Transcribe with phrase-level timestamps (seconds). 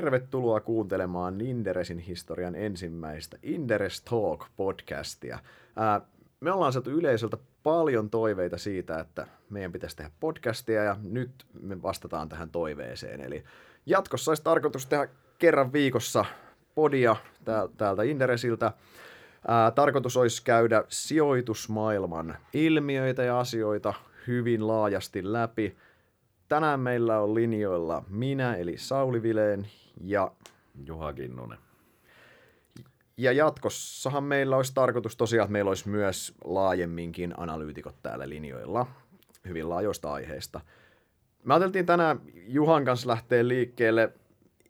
[0.00, 5.38] tervetuloa kuuntelemaan Inderesin historian ensimmäistä Inderes Talk-podcastia.
[5.76, 6.00] Ää,
[6.40, 11.30] me ollaan saatu yleisöltä paljon toiveita siitä, että meidän pitäisi tehdä podcastia ja nyt
[11.62, 13.20] me vastataan tähän toiveeseen.
[13.20, 13.44] Eli
[13.86, 15.08] jatkossa olisi tarkoitus tehdä
[15.38, 16.24] kerran viikossa
[16.74, 17.16] podia
[17.76, 18.72] täältä Inderesiltä.
[19.48, 23.94] Ää, tarkoitus olisi käydä sijoitusmaailman ilmiöitä ja asioita
[24.26, 25.76] hyvin laajasti läpi.
[26.50, 29.66] Tänään meillä on linjoilla minä, eli Sauli Vileen
[30.00, 30.32] ja
[30.86, 31.58] Juha Kinnunen.
[33.16, 38.86] Ja jatkossahan meillä olisi tarkoitus tosiaan, että meillä olisi myös laajemminkin analyytikot täällä linjoilla
[39.48, 40.60] hyvin laajoista aiheista.
[41.44, 44.12] Me ajateltiin tänään Juhan kanssa lähteä liikkeelle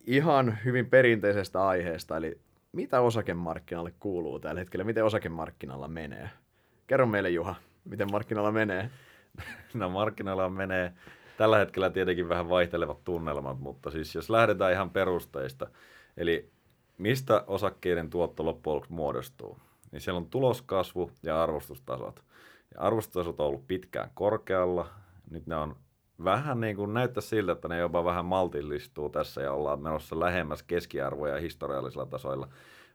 [0.07, 2.41] ihan hyvin perinteisestä aiheesta, eli
[2.73, 6.31] mitä osakemarkkinalle kuuluu tällä hetkellä, miten osakemarkkinalla menee?
[6.87, 8.91] Kerro meille Juha, miten markkinalla menee?
[9.75, 10.93] No markkinoilla menee
[11.41, 15.67] tällä hetkellä tietenkin vähän vaihtelevat tunnelmat, mutta siis jos lähdetään ihan perusteista,
[16.17, 16.51] eli
[16.99, 19.59] mistä osakkeiden tuotto loppujen lopuksi muodostuu,
[19.93, 22.23] niin siellä on tuloskasvu ja arvostustasot.
[22.75, 24.87] Ja arvostustasot on ollut pitkään korkealla,
[25.31, 25.77] nyt ne on
[26.25, 30.63] vähän niin kuin näyttää siltä, että ne jopa vähän maltillistuu tässä ja ollaan menossa lähemmäs
[30.63, 32.49] keskiarvoja historiallisilla tasoilla.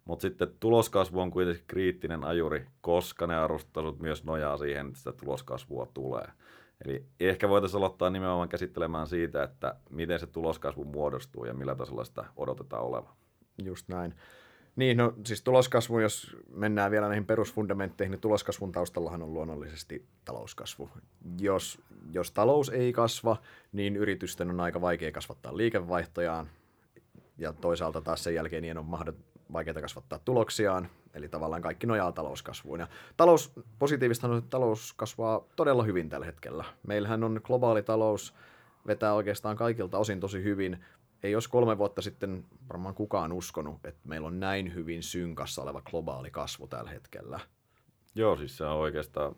[0.06, 5.12] Mutta sitten tuloskasvu on kuitenkin kriittinen ajuri, koska ne arvostustasot myös nojaa siihen, että sitä
[5.12, 6.28] tuloskasvua tulee.
[6.86, 12.04] Eli ehkä voitaisiin aloittaa nimenomaan käsittelemään siitä, että miten se tuloskasvu muodostuu ja millä tasolla
[12.04, 13.14] sitä odotetaan olevan.
[13.64, 14.16] Just näin.
[14.76, 20.90] Niin, no siis tuloskasvu, jos mennään vielä näihin perusfundamentteihin, niin tuloskasvun taustallahan on luonnollisesti talouskasvu.
[21.40, 23.38] Jos, jos talous ei kasva,
[23.72, 26.50] niin yritysten on aika vaikea kasvattaa liikevaihtojaan,
[27.38, 29.24] ja toisaalta taas sen jälkeen niin on mahdoton,
[29.54, 32.80] vaikeaa kasvattaa tuloksiaan, eli tavallaan kaikki nojaa talouskasvuun.
[32.80, 36.64] Ja talous, positiivista on, että talous kasvaa todella hyvin tällä hetkellä.
[36.88, 38.34] Meillähän on globaali talous,
[38.88, 40.86] vetää oikeastaan kaikilta osin tosi hyvin,
[41.24, 45.82] ei olisi kolme vuotta sitten varmaan kukaan uskonut, että meillä on näin hyvin synkassa oleva
[45.82, 47.40] globaali kasvu tällä hetkellä.
[48.16, 49.36] Joo, siis se on oikeastaan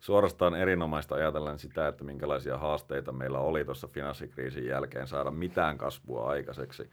[0.00, 6.28] suorastaan erinomaista ajatellen sitä, että minkälaisia haasteita meillä oli tuossa finanssikriisin jälkeen saada mitään kasvua
[6.28, 6.90] aikaiseksi.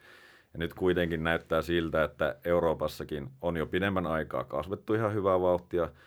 [0.54, 5.90] Ja nyt kuitenkin näyttää siltä, että Euroopassakin on jo pidemmän aikaa kasvettu ihan hyvää vauhtia–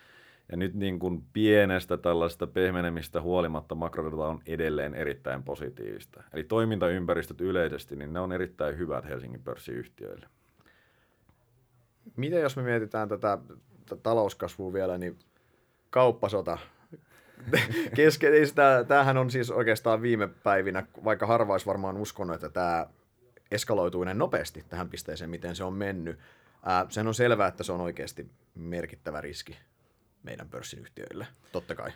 [0.51, 6.23] ja nyt niin kuin pienestä tällaista pehmenemistä huolimatta makrodata on edelleen erittäin positiivista.
[6.33, 10.27] Eli toimintaympäristöt yleisesti, niin ne on erittäin hyvät Helsingin pörssiyhtiöille.
[12.15, 13.37] Miten jos me mietitään tätä
[14.03, 15.19] talouskasvua vielä, niin
[15.89, 16.57] kauppasota
[17.95, 22.87] kesken, ei sitä, tämähän on siis oikeastaan viime päivinä, vaikka harva varmaan uskonut, että tämä
[23.51, 26.19] eskaloituu näin nopeasti tähän pisteeseen, miten se on mennyt.
[26.63, 29.57] Ää, sen on selvää, että se on oikeasti merkittävä riski
[30.23, 31.91] meidän pörssin yhtiöille, totta kai.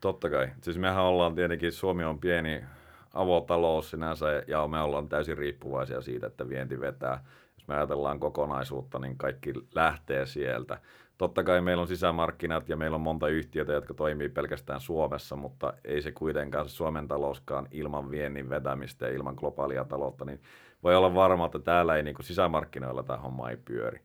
[0.00, 0.48] Totta kai.
[0.60, 2.64] Siis mehän ollaan tietenkin, Suomi on pieni
[3.14, 7.24] avotalous sinänsä ja me ollaan täysin riippuvaisia siitä, että vienti vetää.
[7.58, 10.78] Jos me ajatellaan kokonaisuutta, niin kaikki lähtee sieltä.
[11.18, 15.72] Totta kai meillä on sisämarkkinat ja meillä on monta yhtiötä, jotka toimii pelkästään Suomessa, mutta
[15.84, 20.40] ei se kuitenkaan Suomen talouskaan ilman viennin vetämistä ja ilman globaalia taloutta, niin
[20.82, 24.00] voi olla varma, että täällä ei niin kuin sisämarkkinoilla tämä homma ei pyöri.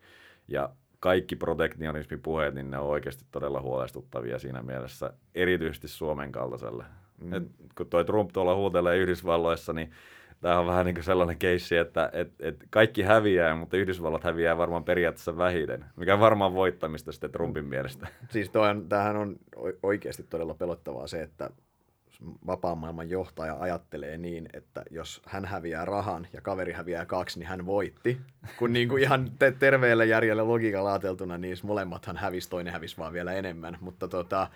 [0.48, 6.84] Ja kaikki protektionismipuheet, niin ne on oikeasti todella huolestuttavia siinä mielessä, erityisesti Suomen kaltaiselle.
[7.22, 7.34] Mm.
[7.34, 7.44] Et,
[7.78, 9.92] kun toi Trump tuolla huutelee Yhdysvalloissa, niin
[10.42, 14.58] tämä on vähän niin kuin sellainen keissi, että et, et kaikki häviää, mutta Yhdysvallat häviää
[14.58, 18.08] varmaan periaatteessa vähiten, mikä on varmaan voittamista sitten Trumpin mielestä.
[18.30, 18.52] Siis
[18.90, 19.36] tämähän on
[19.84, 21.50] oikeasti todella pelottavaa se, että
[22.48, 27.48] vapaan maailman johtaja ajattelee niin, että jos hän häviää rahan ja kaveri häviää kaksi, niin
[27.48, 28.18] hän voitti.
[28.60, 33.14] Kun niin kuin ihan te- terveellä järjellä logiikalla ajateltuna, niin molemmathan hävisi, toinen hävisi vaan
[33.14, 33.78] vielä enemmän.
[33.82, 34.48] Mutta tota,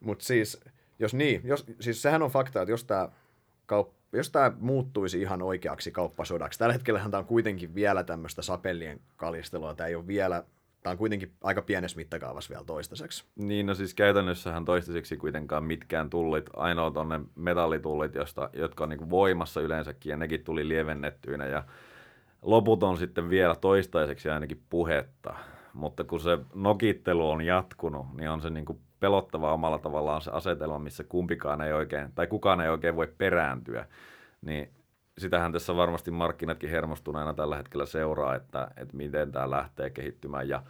[0.00, 0.60] mut siis,
[0.98, 3.08] jos niin, jos, siis sehän on fakta, että jos tämä
[3.72, 9.00] kaup- jos tämä muuttuisi ihan oikeaksi kauppasodaksi, tällä hetkellä tämä on kuitenkin vielä tämmöistä sapellien
[9.16, 10.44] kalistelua, tämä ei ole vielä
[10.82, 13.24] tämä on kuitenkin aika pienessä mittakaavassa vielä toistaiseksi.
[13.36, 19.10] Niin, no siis käytännössähän toistaiseksi kuitenkaan mitkään tullit, ainoa tuonne metallitullit, josta, jotka on niin
[19.10, 21.64] voimassa yleensäkin, ja nekin tuli lievennettyinä, ja
[22.42, 25.34] loput on sitten vielä toistaiseksi ainakin puhetta.
[25.74, 30.78] Mutta kun se nokittelu on jatkunut, niin on se niin pelottava omalla tavallaan se asetelma,
[30.78, 33.86] missä kumpikaan ei oikein, tai kukaan ei oikein voi perääntyä.
[34.42, 34.70] Niin
[35.20, 40.62] sitähän tässä varmasti markkinatkin hermostuneena tällä hetkellä seuraa, että, että miten tämä lähtee kehittymään ja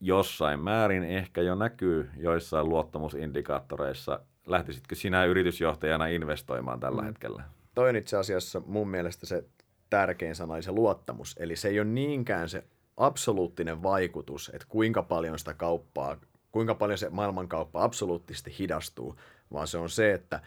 [0.00, 4.20] jossain määrin ehkä jo näkyy joissain luottamusindikaattoreissa.
[4.46, 7.06] Lähtisitkö sinä yritysjohtajana investoimaan tällä mm.
[7.06, 7.42] hetkellä?
[7.74, 9.44] Toi on itse asiassa mun mielestä se
[9.90, 11.36] tärkein sana, eli se luottamus.
[11.38, 12.64] Eli se ei ole niinkään se
[12.96, 16.16] absoluuttinen vaikutus, että kuinka paljon sitä kauppaa,
[16.52, 19.16] kuinka paljon se maailmankauppa absoluuttisesti hidastuu,
[19.52, 20.40] vaan se on se, että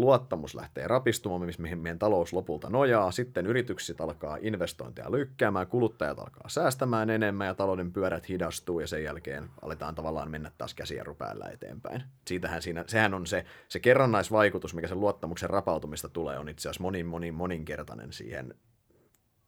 [0.00, 6.48] luottamus lähtee rapistumaan, mihin meidän talous lopulta nojaa, sitten yritykset alkaa investointeja lykkäämään, kuluttajat alkaa
[6.48, 11.48] säästämään enemmän ja talouden pyörät hidastuu ja sen jälkeen aletaan tavallaan mennä taas käsiä päällä
[11.52, 12.02] eteenpäin.
[12.26, 16.82] Siitähän siinä, sehän on se, se kerrannaisvaikutus, mikä sen luottamuksen rapautumista tulee, on itse asiassa
[16.82, 18.54] monin, monin, moninkertainen siihen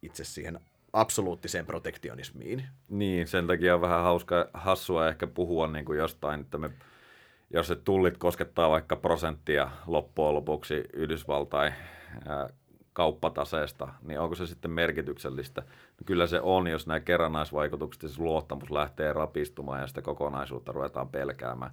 [0.01, 0.59] itse siihen
[0.93, 2.63] absoluuttiseen protektionismiin.
[2.89, 6.69] Niin, sen takia on vähän hauska, hassua ehkä puhua niin kuin jostain, että me
[7.49, 11.73] jos se tullit koskettaa vaikka prosenttia loppujen lopuksi Yhdysvaltain
[12.93, 15.63] kauppataseesta, niin onko se sitten merkityksellistä?
[16.05, 21.09] Kyllä se on, jos nämä kerrannaisvaikutukset ja se luottamus lähtee rapistumaan ja sitä kokonaisuutta ruvetaan
[21.09, 21.71] pelkäämään,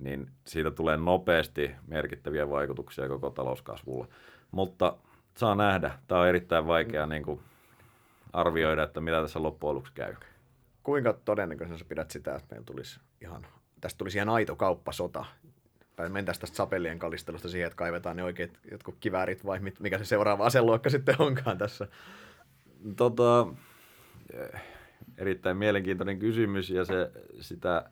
[0.00, 4.06] niin siitä tulee nopeasti merkittäviä vaikutuksia koko talouskasvulle.
[4.50, 4.96] Mutta
[5.36, 5.90] saa nähdä.
[6.08, 7.40] Tämä on erittäin vaikea niin kuin
[8.32, 10.14] arvioida, että mitä tässä loppujen lopuksi käy.
[10.82, 13.46] Kuinka todennäköisenä pidät sitä, että meillä tulisi ihan
[13.80, 15.24] tästä tulisi ihan aito kauppasota.
[15.96, 20.04] Tai mentäisiin tästä sapelien kalistelusta siihen, että kaivetaan ne oikeat jotkut kiväärit vai mikä se
[20.04, 21.88] seuraava aseluokka sitten onkaan tässä.
[22.96, 23.46] Tota,
[25.18, 27.10] erittäin mielenkiintoinen kysymys ja se,
[27.40, 27.90] sitä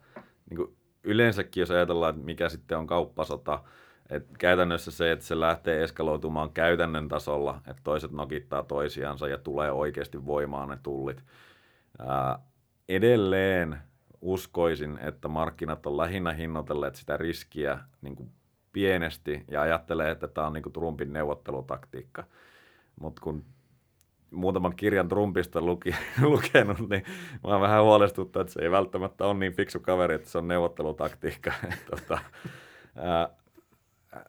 [0.50, 3.62] niin kuin yleensäkin, jos ajatellaan, että mikä sitten on kauppasota,
[4.10, 9.72] että käytännössä se, että se lähtee eskaloitumaan käytännön tasolla, että toiset nokittaa toisiansa ja tulee
[9.72, 11.24] oikeasti voimaan ne tullit.
[11.98, 12.38] Ää,
[12.88, 13.78] edelleen
[14.26, 18.30] uskoisin, että markkinat on lähinnä hinnoitelleet sitä riskiä niin kuin
[18.72, 22.24] pienesti ja ajattelee, että tämä on niin kuin Trumpin neuvottelutaktiikka.
[23.00, 23.44] Mutta kun
[24.30, 27.04] muutaman kirjan Trumpista luki, lukenut, niin
[27.46, 31.52] mä vähän huolestuttu, että se ei välttämättä ole niin fiksu kaveri, että se on neuvottelutaktiikka.
[31.90, 32.18] tota,
[32.96, 33.28] ää,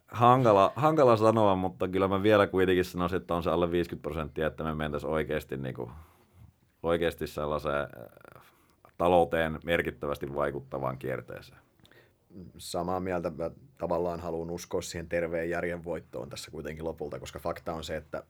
[0.07, 4.47] hankala, hankala sanoa, mutta kyllä mä vielä kuitenkin sanoisin, että on se alle 50 prosenttia,
[4.47, 5.91] että me mentäisiin oikeasti, niin kuin,
[6.83, 7.87] oikeasti sellaiseen
[8.97, 11.59] talouteen merkittävästi vaikuttavaan kierteeseen.
[12.57, 17.73] Samaa mieltä mä tavallaan haluan uskoa siihen terveen järjen voittoon tässä kuitenkin lopulta, koska fakta
[17.73, 18.23] on se, että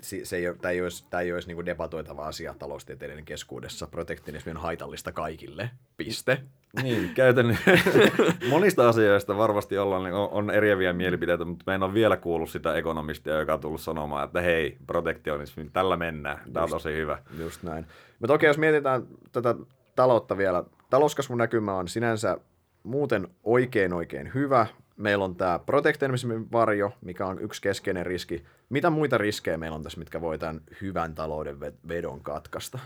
[0.00, 3.86] se ei, tämä ei olisi, tämä ei olisi niin debatoitava asia taloustieteiden keskuudessa.
[3.86, 5.70] Protektionismi on haitallista kaikille.
[5.96, 6.42] Piste.
[6.82, 7.58] Niin, käytän
[8.50, 12.50] monista asioista varmasti ollaan, niin on, on eriäviä mielipiteitä, mutta me en ole vielä kuullut
[12.50, 16.40] sitä ekonomistia, joka on tullut sanomaan, että hei, protektionismi, tällä mennään.
[16.52, 17.18] Tämä on tosi hyvä.
[17.38, 17.86] Just näin.
[18.18, 19.54] Mutta okei, jos mietitään tätä
[19.96, 20.64] taloutta vielä.
[20.90, 22.38] Talouskasvun näkymä on sinänsä
[22.82, 24.66] muuten oikein oikein hyvä.
[24.98, 28.44] Meillä on tämä protektionismin varjo, mikä on yksi keskeinen riski.
[28.68, 32.78] Mitä muita riskejä meillä on tässä, mitkä voi tämän hyvän talouden vedon katkaista?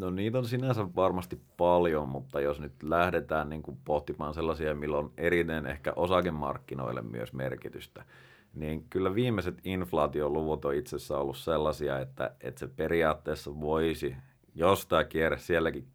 [0.00, 4.98] No niitä on sinänsä varmasti paljon, mutta jos nyt lähdetään niin kuin pohtimaan sellaisia, millä
[4.98, 8.04] on erinen ehkä osakemarkkinoille myös merkitystä,
[8.54, 14.16] niin kyllä viimeiset inflaatioluvut on itse asiassa ollut sellaisia, että, että se periaatteessa voisi,
[14.54, 15.86] jos tämä kierre sielläkin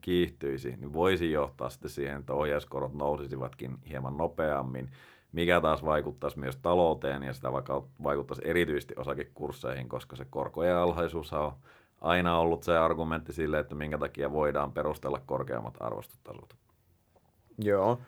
[0.00, 4.90] kiihtyisi, niin voisi johtaa sitten siihen, että ohjauskorot nousisivatkin hieman nopeammin,
[5.32, 7.52] mikä taas vaikuttaisi myös talouteen ja sitä
[8.02, 11.52] vaikuttaisi erityisesti osakekursseihin, koska se korkojen alhaisuus on
[12.00, 16.54] aina ollut se argumentti sille, että minkä takia voidaan perustella korkeammat arvostustasot.
[17.58, 18.00] Joo.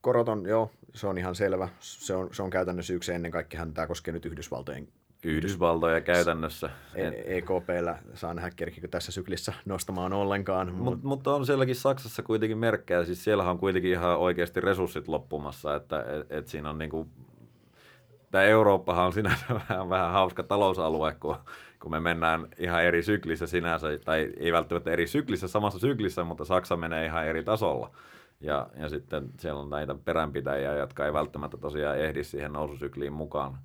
[0.00, 1.68] Korot on, joo, se on ihan selvä.
[1.80, 4.88] Se on, se on käytännössä yksi ennen kaikkea, tämä koskee nyt Yhdysvaltojen
[5.24, 6.70] Yhdysvaltoja käytännössä.
[7.24, 10.74] EKPllä e saa nähdä, kerkikö tässä syklissä nostamaan ollenkaan.
[10.74, 15.74] Mut, mutta on sielläkin Saksassa kuitenkin merkkejä, siis siellä on kuitenkin ihan oikeasti resurssit loppumassa,
[15.74, 17.08] että et, et siinä on niinku,
[18.30, 21.36] tämä Eurooppahan on sinänsä vähän, vähän hauska talousalue, kun,
[21.80, 26.44] kun me mennään ihan eri syklissä sinänsä, tai ei välttämättä eri syklissä, samassa syklissä, mutta
[26.44, 27.90] Saksa menee ihan eri tasolla.
[28.40, 33.58] Ja, ja sitten siellä on näitä peränpitäjiä, jotka ei välttämättä tosiaan ehdi siihen noususykliin mukaan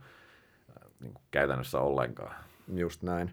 [1.01, 2.36] niin kuin käytännössä ollenkaan.
[2.74, 3.31] Just näin.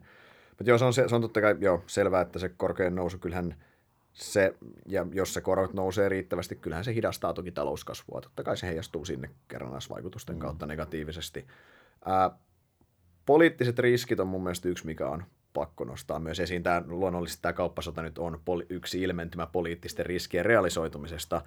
[0.50, 3.18] Mutta joo, se on, se, se on totta kai joo, selvää, että se korkean nousu,
[3.18, 3.54] kyllähän
[4.12, 4.54] se,
[4.86, 8.20] ja jos se korot nousee riittävästi, kyllähän se hidastaa toki talouskasvua.
[8.20, 10.40] Totta kai se heijastuu sinne kerrannaisvaikutusten mm.
[10.40, 11.46] kautta negatiivisesti.
[12.04, 12.30] Ää,
[13.26, 16.62] poliittiset riskit on mun mielestä yksi, mikä on pakko nostaa myös esiin.
[16.62, 21.42] Tämä, luonnollisesti tämä kauppasota nyt on poli- yksi ilmentymä poliittisten riskien realisoitumisesta,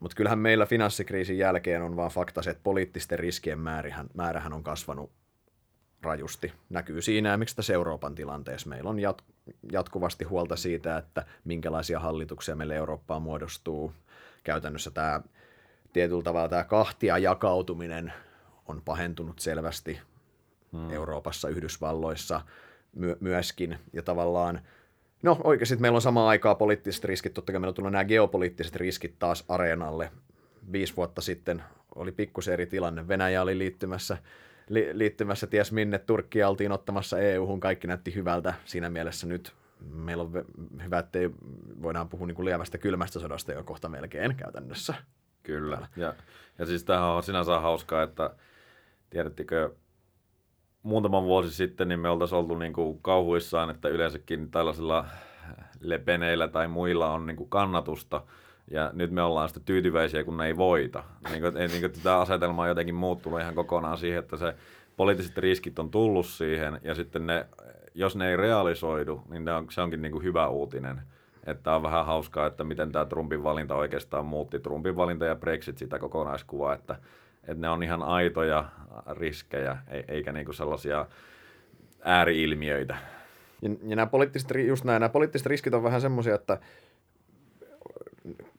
[0.00, 4.62] mutta kyllähän meillä finanssikriisin jälkeen on vaan fakta se, että poliittisten riskien määrähän, määrähän on
[4.62, 5.10] kasvanut
[6.02, 6.52] rajusti.
[6.70, 12.56] Näkyy siinä, miksi tässä Euroopan tilanteessa meillä on jat- jatkuvasti huolta siitä, että minkälaisia hallituksia
[12.56, 13.92] meille Eurooppaan muodostuu.
[14.44, 15.20] Käytännössä tämä
[15.92, 18.12] tietyllä tavalla tämä kahtia jakautuminen
[18.66, 20.00] on pahentunut selvästi
[20.72, 20.90] hmm.
[20.90, 22.40] Euroopassa, Yhdysvalloissa
[22.96, 24.60] my- myöskin, ja tavallaan
[25.22, 28.76] No oikeasti meillä on samaan aikaa poliittiset riskit, totta kai meillä on tullut nämä geopoliittiset
[28.76, 30.10] riskit taas areenalle.
[30.72, 31.62] Viisi vuotta sitten
[31.94, 33.08] oli pikkusen eri tilanne.
[33.08, 34.18] Venäjä oli liittymässä
[34.68, 38.54] li, liittymässä ties minne, Turkki oltiin ottamassa EU-hun, kaikki näytti hyvältä.
[38.64, 40.32] Siinä mielessä nyt meillä on
[40.84, 41.18] hyvä, että
[41.82, 44.94] voidaan puhua niin kuin lievästä kylmästä sodasta jo kohta melkein käytännössä.
[45.42, 45.88] Kyllä.
[45.96, 46.14] Ja,
[46.58, 48.30] ja siis tämähän on sinänsä hauskaa, että
[49.10, 49.74] tiedättekö,
[50.82, 55.06] muutaman vuosi sitten niin me oltaisiin oltu niin kuin kauhuissaan, että yleensäkin tällaisilla
[55.80, 58.24] lepeneillä tai muilla on niin kuin kannatusta,
[58.70, 61.04] ja nyt me ollaan sitten tyytyväisiä, kun ne ei voita.
[61.30, 64.54] Niin kuin, niin kuin tämä asetelma on jotenkin muuttunut ihan kokonaan siihen, että se
[64.96, 67.46] poliittiset riskit on tullut siihen, ja sitten ne,
[67.94, 71.00] jos ne ei realisoidu, niin ne on, se onkin niin kuin hyvä uutinen.
[71.46, 74.58] Että on vähän hauskaa, että miten tämä Trumpin valinta oikeastaan muutti.
[74.58, 76.96] Trumpin valinta ja Brexit sitä kokonaiskuvaa, että,
[77.42, 78.64] että ne on ihan aitoja
[79.10, 81.06] riskejä, eikä niin kuin sellaisia
[82.04, 82.96] ääriilmiöitä.
[83.62, 86.58] Ja, ja nämä poliittiset, just näin, nämä poliittiset riskit on vähän semmoisia, että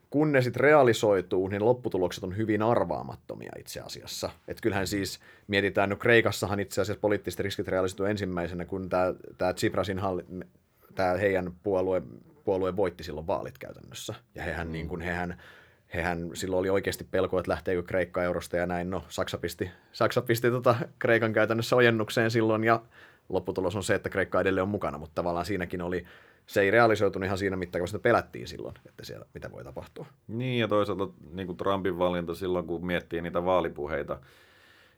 [0.10, 4.30] kun ne sitten realisoituu, niin lopputulokset on hyvin arvaamattomia itse asiassa.
[4.48, 10.00] Että kyllähän siis mietitään, no Kreikassahan itse asiassa poliittiset riskit realisoituu ensimmäisenä, kun tämä, Tsiprasin
[10.00, 10.26] halli,
[10.96, 12.02] tämä heidän puolue,
[12.44, 14.16] puolue voitti silloin vaalit käytännössä.
[14.36, 14.72] Ja hehän, mm.
[14.72, 15.42] niin kuin, hehän,
[15.94, 18.90] hehän silloin oli oikeasti pelko, että lähteekö Kreikka eurosta ja näin.
[18.90, 22.82] No, Saksa pisti, Saksa pisti tota Kreikan käytännössä ojennukseen silloin ja
[23.30, 26.06] lopputulos on se, että Kreikka edelleen on mukana, mutta tavallaan siinäkin oli
[26.46, 30.06] se ei realisoitunut ihan siinä mittakaavassa, pelättiin silloin, että siellä mitä voi tapahtua.
[30.28, 34.20] Niin ja toisaalta niin kuin Trumpin valinta silloin, kun miettii niitä vaalipuheita,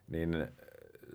[0.07, 0.47] niin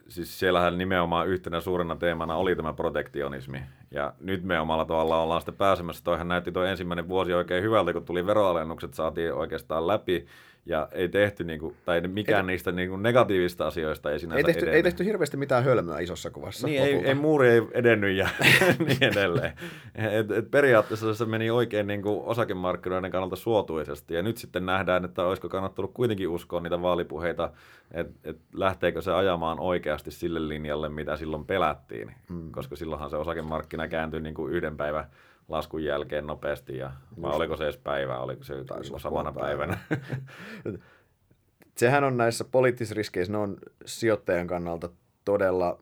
[0.09, 3.63] siis siellähän nimenomaan yhtenä suurena teemana oli tämä protektionismi.
[3.91, 6.05] Ja nyt me omalla tavalla ollaan sitten pääsemässä.
[6.05, 10.27] Toihan näytti tuo ensimmäinen vuosi oikein hyvältä, kun tuli veroalennukset, saatiin oikeastaan läpi
[10.67, 14.39] ja ei tehty, niin kuin, tai mikään ei, niistä niin kuin negatiivista asioista ei sinänsä
[14.39, 16.67] ei tehty, ei tehty hirveästi mitään hölmöä isossa kuvassa.
[16.67, 18.29] Niin, ei, ei, muuri ei edennyt ja
[18.87, 19.53] niin edelleen.
[19.95, 25.05] Et, et periaatteessa se meni oikein niin kuin osakemarkkinoiden kannalta suotuisesti, ja nyt sitten nähdään,
[25.05, 27.53] että olisiko kannattanut kuitenkin uskoa niitä vaalipuheita,
[27.91, 32.53] että et lähteekö se ajamaan oikeasti sille linjalle, mitä silloin pelättiin, mm.
[32.53, 35.07] koska silloinhan se osakemarkkina kääntyi niin kuin yhden päivän
[35.49, 38.55] laskun jälkeen nopeasti, ja, vai oliko se edes päivä, oliko se
[38.99, 39.79] samana päivänä?
[41.77, 44.89] Sehän on näissä poliittisissa riskeissä, ne on sijoittajan kannalta
[45.25, 45.79] todella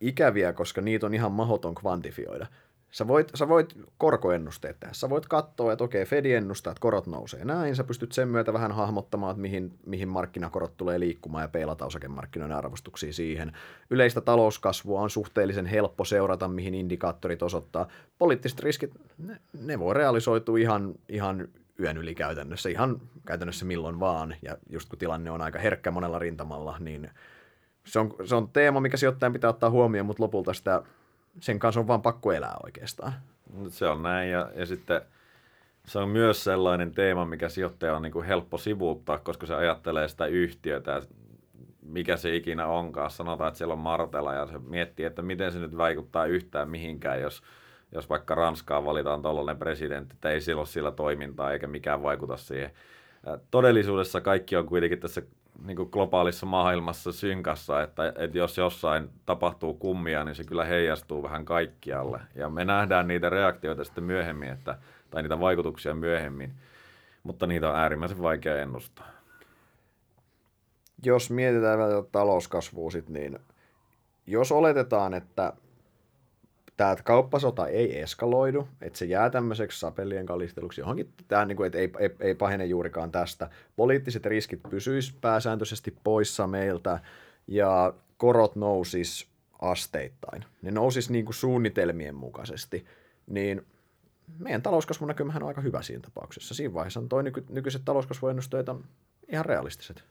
[0.00, 2.46] ikäviä, koska niitä on ihan mahdoton kvantifioida.
[2.92, 4.94] Sä voit, sä voit korkoennusteet tehdä.
[4.94, 7.76] Sä voit katsoa, että okei, Fed ennustaa, että korot nousee näin.
[7.76, 12.56] Sä pystyt sen myötä vähän hahmottamaan, että mihin, mihin markkinakorot tulee liikkumaan ja peilata osakemarkkinoiden
[12.56, 13.52] arvostuksia siihen.
[13.90, 17.88] Yleistä talouskasvua on suhteellisen helppo seurata, mihin indikaattorit osoittaa.
[18.18, 21.48] Poliittiset riskit, ne, ne voi realisoitua ihan, ihan
[21.80, 24.36] yön yli käytännössä, ihan käytännössä milloin vaan.
[24.42, 27.10] Ja just kun tilanne on aika herkkä monella rintamalla, niin
[27.86, 30.82] se on, se on teema, mikä sijoittajan pitää ottaa huomioon, mutta lopulta sitä
[31.40, 33.12] sen kanssa on vaan pakko elää oikeastaan.
[33.68, 35.00] Se on näin ja, ja sitten
[35.86, 40.08] se on myös sellainen teema, mikä sijoittaja on niin kuin helppo sivuuttaa, koska se ajattelee
[40.08, 41.02] sitä yhtiötä,
[41.82, 43.10] mikä se ikinä onkaan.
[43.10, 47.20] Sanotaan, että siellä on Martela ja se miettii, että miten se nyt vaikuttaa yhtään mihinkään,
[47.20, 47.42] jos,
[47.92, 52.36] jos vaikka Ranskaan valitaan tuollainen presidentti, että ei sillä ole sillä toimintaa eikä mikään vaikuta
[52.36, 52.70] siihen.
[53.50, 55.22] Todellisuudessa kaikki on kuitenkin tässä
[55.66, 61.22] niin kuin globaalissa maailmassa synkassa, että, että jos jossain tapahtuu kummia, niin se kyllä heijastuu
[61.22, 62.20] vähän kaikkialle.
[62.34, 64.78] Ja me nähdään niitä reaktioita sitten myöhemmin, että,
[65.10, 66.54] tai niitä vaikutuksia myöhemmin,
[67.22, 69.06] mutta niitä on äärimmäisen vaikea ennustaa.
[71.04, 73.38] Jos mietitään vielä talouskasvua, sit, niin
[74.26, 75.52] jos oletetaan, että
[76.76, 81.78] tämä kauppasota ei eskaloidu, että se jää tämmöiseksi sapelien kalisteluksi johonkin, tämä niin kuin, että
[81.78, 83.50] ei, ei, ei pahene juurikaan tästä.
[83.76, 87.00] Poliittiset riskit pysyis pääsääntöisesti poissa meiltä
[87.46, 89.28] ja korot nousis
[89.60, 90.44] asteittain.
[90.62, 92.86] Ne nousis niin kuin suunnitelmien mukaisesti,
[93.26, 93.66] niin
[94.38, 96.54] meidän talouskasvun näkymähän on aika hyvä siinä tapauksessa.
[96.54, 98.84] Siinä vaiheessa on toi nyky- nykyiset talouskasvuennusteet on
[99.28, 100.04] ihan realistiset.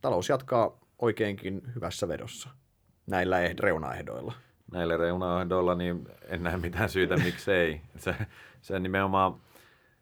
[0.00, 2.48] Talous jatkaa oikeinkin hyvässä vedossa
[3.06, 4.32] näillä reunaehdoilla
[4.98, 7.80] reunaehdoilla, niin en näe mitään syytä, miksei.
[7.96, 8.14] Se,
[8.60, 9.34] se nimenomaan,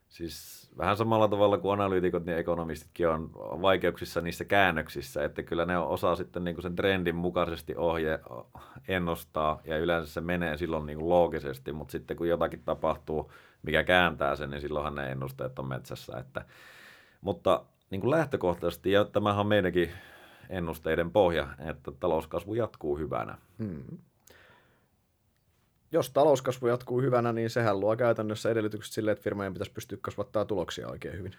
[0.08, 3.32] siis vähän samalla tavalla kuin analyytikot, niin ekonomistitkin on
[3.62, 8.20] vaikeuksissa niissä käännöksissä, että kyllä ne osaa sitten niin kuin sen trendin mukaisesti ohje
[8.88, 13.32] ennustaa, ja yleensä se menee silloin niin kuin loogisesti, mutta sitten kun jotakin tapahtuu,
[13.62, 16.18] mikä kääntää sen, niin silloinhan ne ennusteet on metsässä.
[16.18, 16.44] Että,
[17.20, 19.90] mutta niin kuin lähtökohtaisesti, ja tämähän on meidänkin
[20.48, 23.38] ennusteiden pohja, että talouskasvu jatkuu hyvänä.
[23.58, 23.98] Hmm
[25.92, 30.44] jos talouskasvu jatkuu hyvänä, niin sehän luo käytännössä edellytykset sille, että firmojen pitäisi pystyä kasvattaa
[30.44, 31.32] tuloksia oikein hyvin.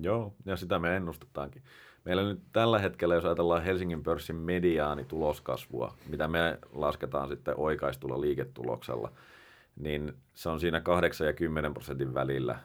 [0.00, 1.62] Joo, ja sitä me ennustetaankin.
[2.04, 8.20] Meillä nyt tällä hetkellä, jos ajatellaan Helsingin pörssin mediaani tuloskasvua, mitä me lasketaan sitten oikaistulla
[8.20, 9.12] liiketuloksella,
[9.76, 12.58] niin se on siinä 8 ja 10 prosentin välillä.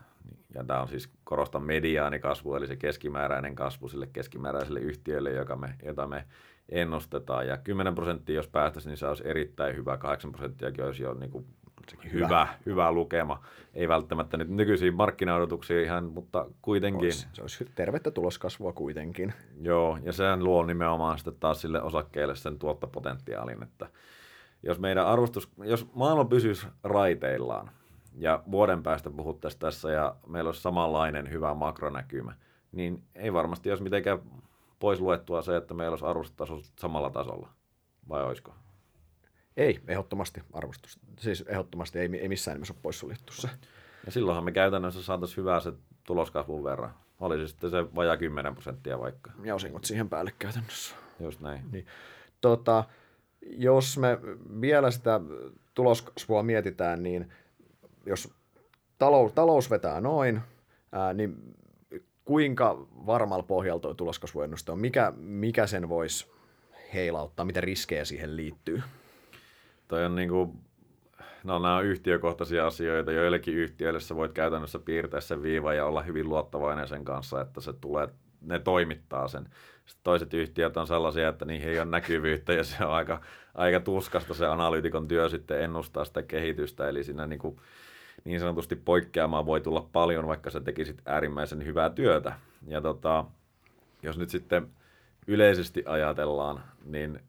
[0.53, 5.75] Ja tämä on siis, korostan mediaanikasvu, eli se keskimääräinen kasvu sille keskimääräiselle yhtiölle, joka me,
[5.85, 6.25] jota me
[6.69, 7.47] ennustetaan.
[7.47, 9.97] Ja 10 prosenttia, jos päästäisiin, niin se olisi erittäin hyvä.
[9.97, 11.45] 8 prosenttiakin olisi jo niin kuin
[11.89, 13.43] Sekin hyvä, hyvä, hyvä lukema.
[13.73, 17.05] Ei välttämättä nyt nykyisiin markkinaodotuksia ihan, mutta kuitenkin.
[17.05, 19.33] Olisi, se olisi tervettä tuloskasvua kuitenkin.
[19.61, 23.89] Joo, ja sehän luo nimenomaan sitten taas sille osakkeelle sen tuottopotentiaalin, että
[24.63, 27.71] jos meidän arvostus, jos maailma pysyisi raiteillaan,
[28.17, 32.33] ja vuoden päästä puhuttaisiin tässä ja meillä olisi samanlainen hyvä makronäkymä,
[32.71, 34.19] niin ei varmasti olisi mitenkään
[34.81, 37.49] pois luettua se, että meillä olisi arvostustaso samalla tasolla.
[38.09, 38.53] Vai olisiko?
[39.57, 40.99] Ei, ehdottomasti arvostus.
[41.19, 43.49] Siis ehdottomasti ei, ei missään nimessä ole poissuljettu se.
[44.05, 45.73] Ja silloinhan me käytännössä saataisiin hyvää se
[46.03, 46.93] tuloskasvun verran.
[47.19, 49.31] Olisi sitten se vajaa 10 prosenttia vaikka.
[49.43, 50.95] Ja osingot siihen päälle käytännössä.
[51.19, 51.71] Just näin.
[51.71, 51.85] Niin.
[52.41, 52.83] Tota,
[53.41, 54.19] jos me
[54.61, 55.21] vielä sitä
[55.73, 57.33] tuloskasvua mietitään, niin
[58.05, 58.33] jos
[58.97, 60.41] talous, talous vetää noin,
[60.91, 61.55] ää, niin
[62.25, 64.79] kuinka varmalla pohjalta tuo tuloskasvuennuste on?
[64.79, 66.31] Mikä, mikä sen voisi
[66.93, 67.45] heilauttaa?
[67.45, 68.81] Mitä riskejä siihen liittyy?
[69.87, 70.55] Toi on niinku,
[71.43, 73.11] no nämä on yhtiökohtaisia asioita.
[73.11, 77.61] Joillekin yhtiöille sä voit käytännössä piirtää sen viivan ja olla hyvin luottavainen sen kanssa, että
[77.61, 78.07] se tulee,
[78.41, 79.43] ne toimittaa sen.
[79.85, 83.21] Sitten toiset yhtiöt on sellaisia, että niihin ei ole näkyvyyttä ja se on aika,
[83.53, 86.89] aika tuskasta se analyytikon työ sitten ennustaa sitä kehitystä.
[86.89, 87.61] Eli siinä niinku,
[88.23, 92.33] niin sanotusti poikkeamaan voi tulla paljon, vaikka sä tekisit äärimmäisen hyvää työtä.
[92.67, 93.25] Ja tota,
[94.03, 94.67] jos nyt sitten
[95.27, 97.19] yleisesti ajatellaan, niin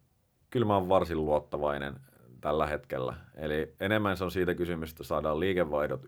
[0.51, 1.95] kyllä mä oon varsin luottavainen
[2.41, 3.15] tällä hetkellä.
[3.35, 6.07] Eli enemmän se on siitä kysymys, että saadaan liikevaihdot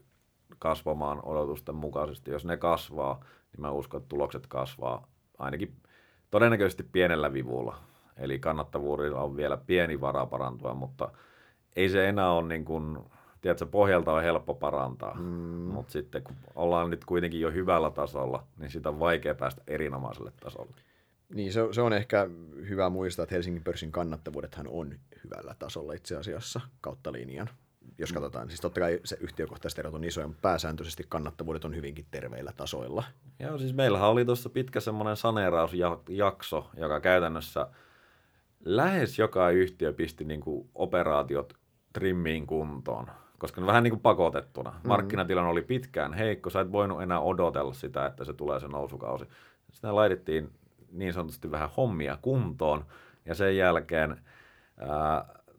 [0.58, 2.30] kasvamaan odotusten mukaisesti.
[2.30, 5.76] Jos ne kasvaa, niin mä uskon, että tulokset kasvaa ainakin
[6.30, 7.76] todennäköisesti pienellä vivulla.
[8.16, 11.12] Eli kannattavuudella on vielä pieni vara parantua, mutta
[11.76, 12.98] ei se enää ole niin kuin,
[13.44, 15.14] tiedätkö, pohjalta on helppo parantaa.
[15.14, 15.24] Mm.
[15.72, 20.32] Mutta sitten kun ollaan nyt kuitenkin jo hyvällä tasolla, niin sitä on vaikea päästä erinomaiselle
[20.40, 20.72] tasolle.
[21.34, 22.26] Niin, se, se on ehkä
[22.68, 27.50] hyvä muistaa, että Helsingin pörssin kannattavuudethan on hyvällä tasolla itse asiassa kautta linjan.
[27.98, 28.14] Jos mm.
[28.14, 32.52] katsotaan, siis totta kai se yhtiökohtaiset erot on isoja, mutta pääsääntöisesti kannattavuudet on hyvinkin terveillä
[32.56, 33.04] tasoilla.
[33.40, 37.68] Joo, siis meillähän oli tuossa pitkä semmoinen saneerausjakso, joka käytännössä
[38.64, 41.54] lähes joka yhtiö pisti niin kuin operaatiot
[41.92, 43.06] trimmiin kuntoon,
[43.38, 44.70] koska ne vähän niin kuin pakotettuna.
[44.70, 44.88] Mm.
[44.88, 49.24] Markkinatilanne oli pitkään heikko, sä et voinut enää odotella sitä, että se tulee se nousukausi.
[49.70, 50.50] Sitten laitettiin
[50.92, 52.84] niin sanotusti vähän hommia kuntoon,
[53.26, 54.20] ja sen jälkeen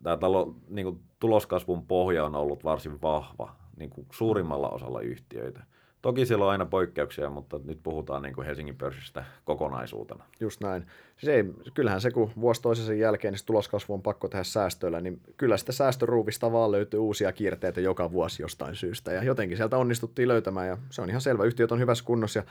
[0.03, 5.63] tämä talo, niin kuin tuloskasvun pohja on ollut varsin vahva niin kuin suurimmalla osalla yhtiöitä.
[6.05, 10.23] Toki siellä on aina poikkeuksia, mutta nyt puhutaan niin kuin Helsingin pörssistä kokonaisuutena.
[10.39, 10.85] Just näin.
[11.17, 15.21] Siis ei, kyllähän se, kun vuosi toisensa jälkeen niin tuloskasvu on pakko tehdä säästöillä, niin
[15.37, 19.11] kyllä sitä säästöruuvista vaan löytyy uusia kierteitä joka vuosi jostain syystä.
[19.11, 21.43] Ja jotenkin sieltä onnistuttiin löytämään ja se on ihan selvä.
[21.43, 22.45] Yhtiöt on hyvässä kunnossa ja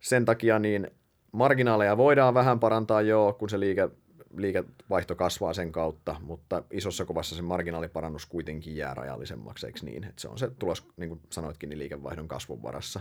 [0.00, 0.90] sen takia niin
[1.32, 3.88] marginaaleja voidaan vähän parantaa jo, kun se liike,
[4.36, 10.04] liikevaihto kasvaa sen kautta, mutta isossa kuvassa se marginaaliparannus kuitenkin jää rajallisemmaksi, eikö niin?
[10.04, 13.00] Että se on se tulos, niin kuin sanoitkin, niin liikevaihdon kasvun varassa.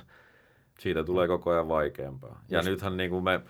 [0.79, 2.41] Siitä tulee koko ajan vaikeampaa.
[2.49, 2.69] Ja Just.
[2.69, 3.41] nythän niin kuin me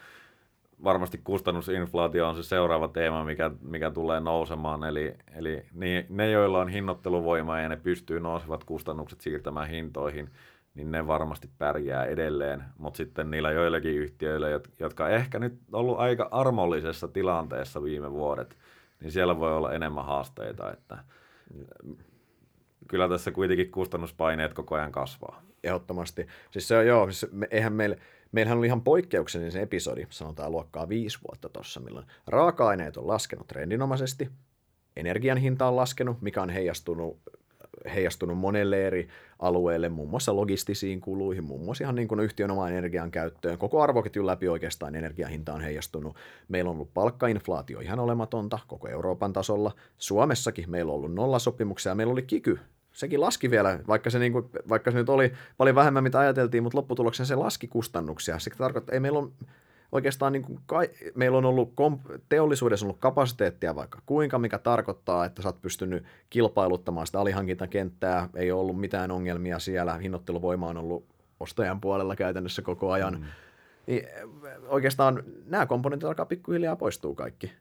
[0.83, 4.83] varmasti kustannusinflaatio on se seuraava teema, mikä, mikä tulee nousemaan.
[4.83, 5.65] Eli, eli
[6.09, 10.29] ne, joilla on hinnoitteluvoimaa ja ne pystyy nousevat kustannukset siirtämään hintoihin–
[10.75, 12.63] niin ne varmasti pärjää edelleen.
[12.77, 14.47] Mutta sitten niillä joillakin yhtiöillä,
[14.79, 18.57] jotka ehkä nyt ollut aika armollisessa tilanteessa viime vuodet,
[18.99, 20.73] niin siellä voi olla enemmän haasteita.
[20.73, 20.97] Että
[22.87, 25.41] kyllä tässä kuitenkin kustannuspaineet koko ajan kasvaa.
[25.63, 26.27] Ehdottomasti.
[26.51, 27.95] Siis se on joo, siis me, eihän meillä,
[28.31, 33.47] meillähän oli ihan poikkeuksellinen se episodi, sanotaan luokkaa viisi vuotta tuossa, milloin raaka-aineet on laskenut
[33.47, 34.29] trendinomaisesti,
[34.95, 37.19] energian hinta on laskenut, mikä on heijastunut
[37.95, 39.07] heijastunut monelle eri
[39.39, 43.57] alueelle, muun muassa logistisiin kuluihin, muun muassa ihan niin kuin yhtiön omaan energian käyttöön.
[43.57, 46.15] Koko arvoketjun läpi oikeastaan energiahinta on heijastunut.
[46.47, 49.71] Meillä on ollut palkkainflaatio ihan olematonta koko Euroopan tasolla.
[49.97, 52.59] Suomessakin meillä on ollut nollasopimuksia ja meillä oli kiky
[52.93, 56.63] sekin laski vielä, vaikka se, niin kuin, vaikka se nyt oli paljon vähemmän mitä ajateltiin,
[56.63, 58.39] mutta lopputuloksen se laski kustannuksia.
[58.39, 59.31] Se tarkoittaa, ei meillä on
[59.95, 65.25] oikeastaan niin kuin kai, meillä on ollut komp- teollisuudessa ollut kapasiteettia vaikka kuinka, mikä tarkoittaa,
[65.25, 70.77] että sä oot pystynyt kilpailuttamaan sitä alihankintakenttää, ei ole ollut mitään ongelmia siellä, hinnoitteluvoima on
[70.77, 71.05] ollut
[71.39, 73.19] ostajan puolella käytännössä koko ajan.
[73.19, 73.25] Mm.
[73.87, 74.07] Niin
[74.67, 77.51] oikeastaan nämä komponentit alkaa pikkuhiljaa poistuu kaikki.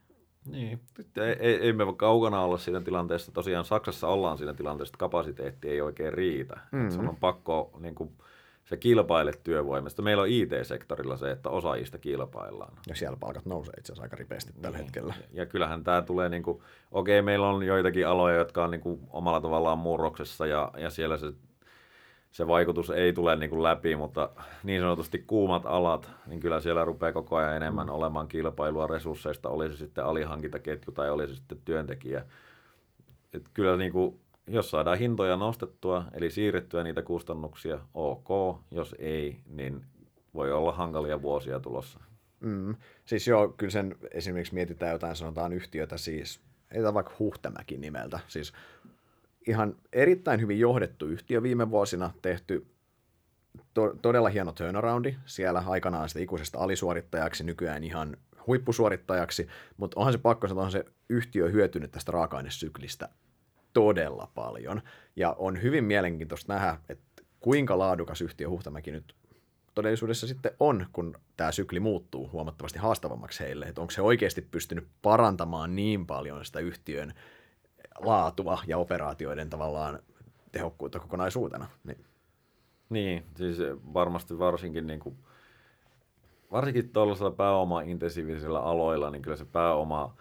[0.51, 0.81] Niin,
[1.17, 3.33] ei, ei, ei me kaukana olla siinä tilanteessa.
[3.33, 6.61] Tosiaan Saksassa ollaan siinä tilanteessa, että kapasiteetti ei oikein riitä.
[6.73, 7.09] Mm-hmm.
[7.09, 8.11] On pakko niin kuin,
[8.75, 10.03] se kilpailet työvoimasta.
[10.03, 12.73] Meillä on IT-sektorilla se, että osaajista kilpaillaan.
[12.87, 14.85] Ja siellä palkat nousee itse asiassa aika ripeästi tällä niin.
[14.85, 15.15] hetkellä.
[15.33, 19.01] Ja kyllähän tämä tulee, niin kuin, okei, meillä on joitakin aloja, jotka on niin kuin
[19.11, 21.33] omalla tavallaan murroksessa ja, ja siellä se,
[22.31, 24.31] se vaikutus ei tule niin kuin läpi, mutta
[24.63, 27.93] niin sanotusti kuumat alat, niin kyllä siellä rupeaa koko ajan enemmän mm.
[27.93, 32.25] olemaan kilpailua resursseista, oli se sitten alihankintaketju tai oli se sitten työntekijä.
[33.33, 38.59] Et kyllä niin kuin jos saadaan hintoja nostettua, eli siirrettyä niitä kustannuksia, ok.
[38.71, 39.87] Jos ei, niin
[40.35, 42.01] voi olla hankalia vuosia tulossa.
[42.41, 42.75] Mm.
[43.05, 48.53] Siis joo, kyllä sen esimerkiksi mietitään jotain, sanotaan yhtiötä siis, ei vaikka Huhtamäki nimeltä, siis
[49.47, 52.67] ihan erittäin hyvin johdettu yhtiö viime vuosina tehty
[53.75, 60.19] to- todella hieno turnaroundi siellä aikanaan sitä ikuisesta alisuorittajaksi, nykyään ihan huippusuorittajaksi, mutta onhan se
[60.19, 63.09] pakko sanoa, onhan se yhtiö hyötynyt tästä raaka-ainesyklistä
[63.75, 64.83] todella paljon.
[65.17, 69.15] Ja on hyvin mielenkiintoista nähdä, että kuinka laadukas yhtiö Huhtamäki nyt
[69.75, 73.67] todellisuudessa sitten on, kun tämä sykli muuttuu huomattavasti haastavammaksi heille.
[73.67, 77.15] Että onko se oikeasti pystynyt parantamaan niin paljon sitä yhtiön
[78.01, 79.99] laatua ja operaatioiden tavallaan
[80.53, 81.67] tehokkuutta kokonaisuutena.
[81.85, 82.05] Niin,
[82.89, 83.59] niin siis
[83.95, 85.17] varmasti varsinkin niin kuin,
[86.53, 90.17] varsinkin tuollaisella pääoma-intensiivisillä aloilla, niin kyllä se pääoma,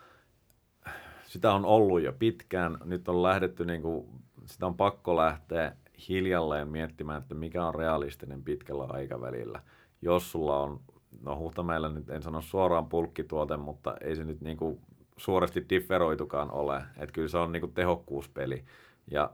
[1.34, 2.78] sitä on ollut jo pitkään.
[2.86, 4.06] Nyt on lähdetty, niin kuin,
[4.46, 5.76] sitä on pakko lähteä
[6.10, 9.62] hiljalleen miettimään, että mikä on realistinen pitkällä aikavälillä.
[10.02, 10.80] Jos sulla on,
[11.22, 14.80] no Huhtameillä nyt en sano suoraan pulkkituote, mutta ei se nyt niin kuin
[15.18, 16.82] suorasti differoitukaan ole.
[16.98, 18.64] Että kyllä se on niin kuin tehokkuuspeli.
[19.12, 19.32] Ja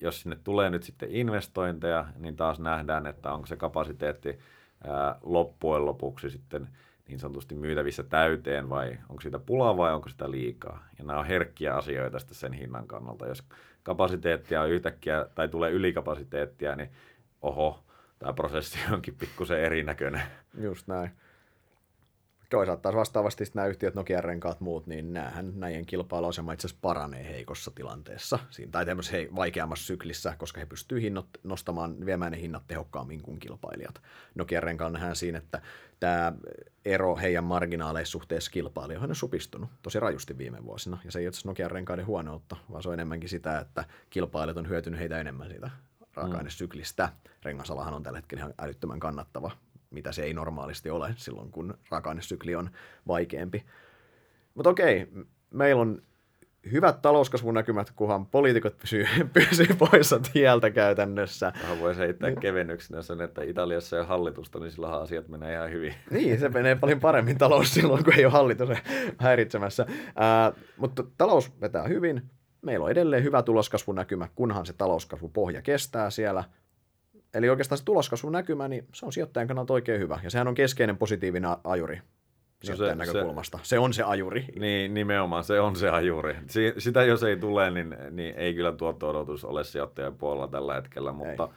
[0.00, 4.38] jos sinne tulee nyt sitten investointeja, niin taas nähdään, että onko se kapasiteetti
[4.84, 6.68] ää, loppujen lopuksi sitten
[7.08, 10.86] niin sanotusti myytävissä täyteen vai onko sitä pulaa vai onko sitä liikaa.
[10.98, 13.26] Ja nämä on herkkiä asioita sitten sen hinnan kannalta.
[13.26, 13.44] Jos
[13.82, 16.90] kapasiteettia on yhtäkkiä tai tulee ylikapasiteettia, niin
[17.42, 17.84] oho,
[18.18, 20.22] tämä prosessi onkin pikkusen erinäköinen.
[20.60, 21.10] Just näin.
[22.50, 27.28] Toisaalta taas vastaavasti nämä yhtiöt, Nokian renkaat muut, niin näähän näiden kilpailuasema itse asiassa paranee
[27.28, 32.40] heikossa tilanteessa, siinä, tai tämmöisessä he, vaikeammassa syklissä, koska he pystyvät hinnot, nostamaan, viemään ne
[32.40, 34.02] hinnat tehokkaammin kuin kilpailijat.
[34.34, 35.62] Nokian renkaan nähdään siinä, että
[36.00, 36.32] tämä
[36.84, 41.32] ero heidän marginaaleissa suhteessa kilpailijoihin on supistunut tosi rajusti viime vuosina, ja se ei ole
[41.44, 45.70] Nokian renkaiden huonoutta, vaan se on enemmänkin sitä, että kilpailijat on hyötynyt heitä enemmän siitä
[46.14, 47.08] raaka-ainesyklistä.
[47.44, 49.50] Rengasalahan on tällä hetkellä ihan älyttömän kannattava
[49.90, 52.70] mitä se ei normaalisti ole silloin, kun raaka-ainesykli on
[53.06, 53.64] vaikeampi.
[54.54, 55.06] Mutta okei,
[55.50, 56.02] meillä on
[56.72, 61.52] hyvät talouskasvun näkymät, kunhan poliitikot pysyy, pysyy poissa tieltä käytännössä.
[61.62, 65.70] Vähän voisi heittää kevennyksenä sen, että Italiassa ei ole hallitusta, niin silloin asiat menee ihan
[65.70, 65.94] hyvin.
[66.10, 68.68] Niin, se menee paljon paremmin talous silloin, kun ei ole hallitus
[69.18, 69.86] häiritsemässä.
[70.16, 72.22] Ää, mutta talous vetää hyvin.
[72.62, 76.44] Meillä on edelleen hyvä tuloskasvun näkymä, kunhan se talouskasvupohja kestää siellä.
[77.34, 80.20] Eli oikeastaan se tuloskasvun näkymä, niin se on sijoittajan kannalta oikein hyvä.
[80.22, 82.00] Ja sehän on keskeinen positiivinen ajuri
[82.62, 83.58] sijoittajan no se, näkökulmasta.
[83.62, 84.44] Se, se on se ajuri.
[84.58, 86.36] Niin, nimenomaan se on se ajuri.
[86.46, 91.12] Si, sitä jos ei tule, niin, niin ei kyllä tuotto-odotus ole sijoittajan puolella tällä hetkellä,
[91.12, 91.48] mutta,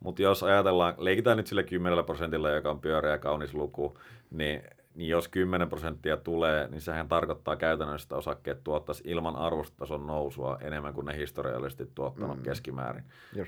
[0.00, 3.98] mutta jos ajatellaan, leikitään nyt sille 10 prosentilla, joka on pyöreä kaunis luku,
[4.30, 4.62] niin,
[4.94, 10.58] niin jos 10 prosenttia tulee, niin sehän tarkoittaa käytännössä, että osakkeet tuottaisi ilman arvostason nousua
[10.60, 12.42] enemmän kuin ne historiallisesti tuottanut mm.
[12.42, 13.04] keskimäärin.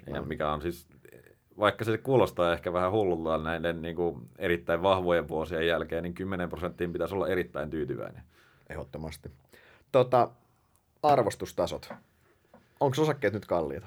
[0.07, 0.87] ja mikä on siis
[1.59, 6.49] vaikka se kuulostaa ehkä vähän hullulta näiden niin kuin erittäin vahvojen vuosien jälkeen, niin 10
[6.49, 8.23] prosenttiin pitäisi olla erittäin tyytyväinen.
[8.71, 9.31] Ehdottomasti.
[9.93, 10.29] Tota,
[11.03, 11.93] arvostustasot.
[12.81, 13.87] Onko osakkeet nyt kalliita?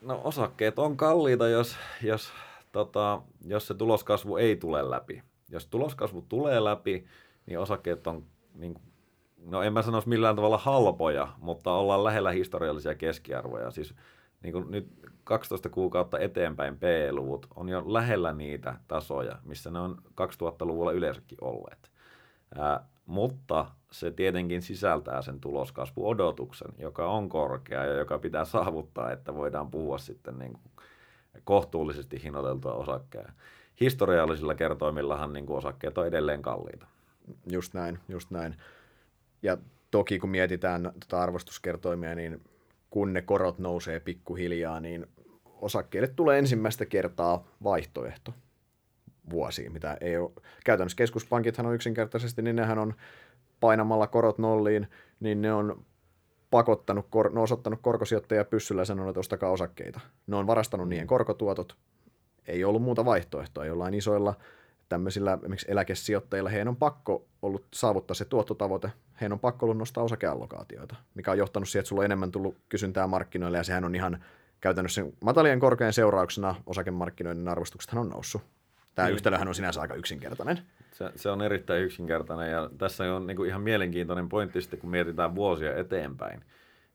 [0.00, 2.32] No osakkeet on kalliita, jos, jos,
[2.72, 5.22] tota, jos se tuloskasvu ei tule läpi.
[5.48, 7.06] Jos tuloskasvu tulee läpi,
[7.46, 8.74] niin osakkeet on, niin,
[9.44, 13.70] no en mä sanoisi millään tavalla halpoja, mutta ollaan lähellä historiallisia keskiarvoja.
[13.70, 13.94] Siis
[14.42, 14.88] niin kuin nyt
[15.24, 21.90] 12 kuukautta eteenpäin P-luvut on jo lähellä niitä tasoja, missä ne on 2000-luvulla yleensäkin olleet.
[22.58, 29.34] Ää, mutta se tietenkin sisältää sen tuloskasvuodotuksen, joka on korkea ja joka pitää saavuttaa, että
[29.34, 30.62] voidaan puhua sitten niin kuin
[31.44, 33.32] kohtuullisesti hinnoiteltua osakkeja.
[33.80, 36.86] Historiallisilla kertoimillahan niin kuin osakkeet on edelleen kalliita.
[37.46, 38.56] Just näin, just näin.
[39.42, 39.58] Ja
[39.90, 42.40] toki kun mietitään tuota arvostuskertoimia, niin
[42.90, 45.06] kun ne korot nousee pikkuhiljaa, niin
[45.44, 48.34] osakkeille tulee ensimmäistä kertaa vaihtoehto
[49.30, 50.30] vuosiin, mitä ei ole.
[50.64, 52.94] Käytännössä keskuspankithan on yksinkertaisesti, niin nehän on
[53.60, 54.88] painamalla korot nolliin,
[55.20, 55.84] niin ne on
[56.50, 60.00] pakottanut, ne on osoittanut korkosijoittajia pyssyllä ja sanonut, että ostakaa osakkeita.
[60.26, 61.76] Ne on varastanut niiden korkotuotot.
[62.46, 63.66] Ei ollut muuta vaihtoehtoa.
[63.66, 64.34] Jollain isoilla
[64.88, 68.92] tämmöisillä esimerkiksi eläkesijoittajilla heidän on pakko ollut saavuttaa se tuottotavoite.
[69.20, 72.56] Heidän on pakko ollut nostaa osakeallokaatioita, mikä on johtanut siihen, että sulla on enemmän tullut
[72.68, 74.24] kysyntää markkinoille ja sehän on ihan
[74.60, 78.42] käytännössä matalien korkean seurauksena osakemarkkinoiden arvostuksethan on noussut.
[78.94, 79.14] Tämä niin.
[79.14, 80.58] yhtälöhän on sinänsä aika yksinkertainen.
[80.92, 84.90] Se, se on erittäin yksinkertainen ja tässä on niin kuin ihan mielenkiintoinen pointti sitten, kun
[84.90, 86.44] mietitään vuosia eteenpäin.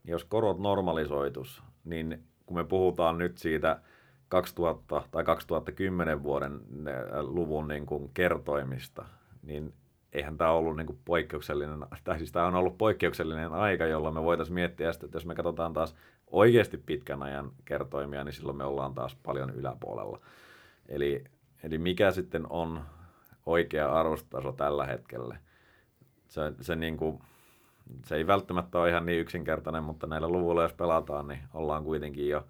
[0.03, 3.79] Jos korot normalisoitus, niin kun me puhutaan nyt siitä
[4.33, 6.61] 2000 tai 2010 vuoden
[7.21, 9.05] luvun niin kuin kertoimista,
[9.43, 9.73] niin
[10.13, 14.23] eihän tämä ollut niin kuin poikkeuksellinen, tai siis tämä on ollut poikkeuksellinen aika, jolloin me
[14.23, 15.95] voitaisiin miettiä sitä, että jos me katsotaan taas
[16.27, 20.19] oikeasti pitkän ajan kertoimia, niin silloin me ollaan taas paljon yläpuolella.
[20.89, 21.23] Eli,
[21.63, 22.81] eli mikä sitten on
[23.45, 25.37] oikea arvostaso tällä hetkellä?
[26.27, 27.19] Se, se, niin kuin,
[28.05, 32.29] se ei välttämättä ole ihan niin yksinkertainen, mutta näillä luvuilla jos pelataan, niin ollaan kuitenkin
[32.29, 32.47] jo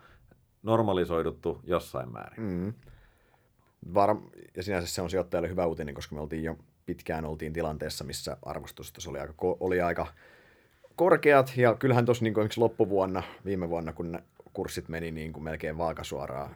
[0.63, 2.41] normalisoiduttu jossain määrin.
[2.41, 2.73] Mm.
[3.93, 4.17] Var-
[4.55, 8.37] ja sinänsä se on sijoittajalle hyvä uutinen, koska me oltiin jo pitkään oltiin tilanteessa, missä
[8.41, 10.07] arvostus oli aika, oli aika
[10.95, 14.19] korkeat, ja kyllähän tuossa niin loppuvuonna, viime vuonna, kun
[14.53, 16.55] kurssit meni niin kuin melkein vaakasuoraan,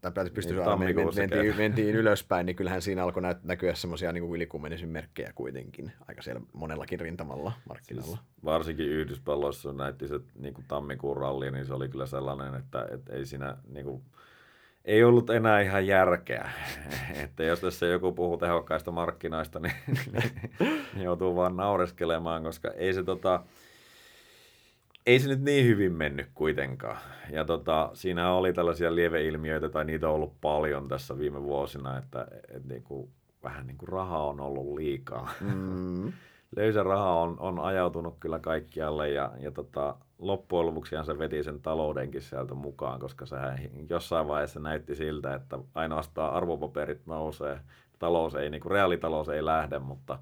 [0.00, 4.34] tai pystyi niin, suoraan, mentiin, mentiin, mentiin ylöspäin, niin kyllähän siinä alkoi näkyä semmoisia niin
[4.34, 8.16] ylikuumenisen merkkejä kuitenkin aika siellä monellakin rintamalla markkinoilla.
[8.16, 12.88] Siis varsinkin Yhdysvalloissa näytti se niin kuin tammikuun ralli, niin se oli kyllä sellainen, että,
[12.90, 14.02] että ei siinä niin kuin,
[14.84, 16.50] ei ollut enää ihan järkeä.
[17.24, 19.74] että jos tässä joku puhuu tehokkaista markkinoista, niin,
[20.94, 23.42] niin joutuu vaan naureskelemaan, koska ei se tota,
[25.08, 26.98] ei se nyt niin hyvin mennyt kuitenkaan.
[27.30, 32.26] Ja tota, siinä oli tällaisia lieveilmiöitä, tai niitä on ollut paljon tässä viime vuosina, että
[32.48, 33.10] et niinku,
[33.44, 35.30] vähän niin kuin rahaa on ollut liikaa.
[35.40, 36.12] Mm.
[36.56, 41.60] Löysä raha on, on ajautunut kyllä kaikkialle, ja, ja tota, loppujen lopuksi se veti sen
[41.60, 43.36] taloudenkin sieltä mukaan, koska se
[43.90, 47.60] jossain vaiheessa näytti siltä, että ainoastaan arvopaperit nousee,
[47.98, 50.18] talous ei, niin kuin reaalitalous ei lähde, mutta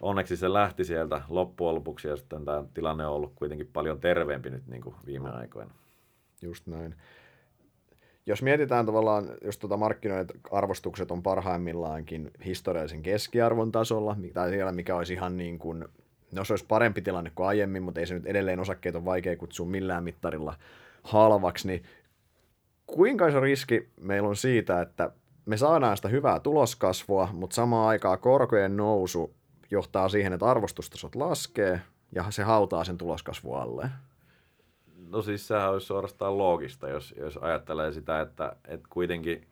[0.00, 4.50] onneksi se lähti sieltä loppujen lopuksi ja sitten tämä tilanne on ollut kuitenkin paljon terveempi
[4.50, 5.74] nyt niin kuin viime aikoina.
[6.42, 6.94] Just näin.
[8.26, 14.96] Jos mietitään tavallaan, jos tuota markkinoiden arvostukset on parhaimmillaankin historiallisen keskiarvon tasolla, tai siellä mikä
[14.96, 15.84] olisi ihan niin kuin,
[16.32, 19.36] no se olisi parempi tilanne kuin aiemmin, mutta ei se nyt edelleen osakkeet on vaikea
[19.36, 20.54] kutsua millään mittarilla
[21.02, 21.82] halvaksi, niin
[22.86, 25.10] kuinka iso riski meillä on siitä, että
[25.46, 29.37] me saadaan sitä hyvää tuloskasvua, mutta samaan aikaan korkojen nousu
[29.70, 31.80] johtaa siihen, että arvostustasot laskee
[32.12, 33.90] ja se hautaa sen tuloskasvu alle.
[35.08, 39.46] No siis sehän olisi suorastaan loogista, jos, jos ajattelee sitä, että, että kuitenkin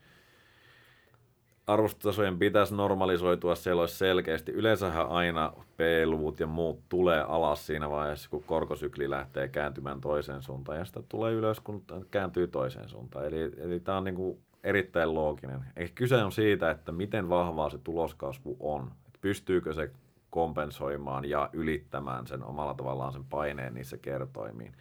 [1.66, 4.52] arvostustasojen pitäisi normalisoitua, siellä olisi selkeästi.
[4.52, 10.78] Yleensähän aina P-luvut ja muut tulee alas siinä vaiheessa, kun korkosykli lähtee kääntymään toiseen suuntaan,
[10.78, 13.26] ja sitä tulee ylös, kun kääntyy toiseen suuntaan.
[13.26, 15.64] Eli, eli tämä on niin kuin erittäin looginen.
[15.76, 18.90] Eli kyse on siitä, että miten vahvaa se tuloskasvu on.
[19.06, 19.90] Että pystyykö se
[20.36, 24.72] kompensoimaan ja ylittämään sen omalla tavallaan sen paineen niissä kertoimiin.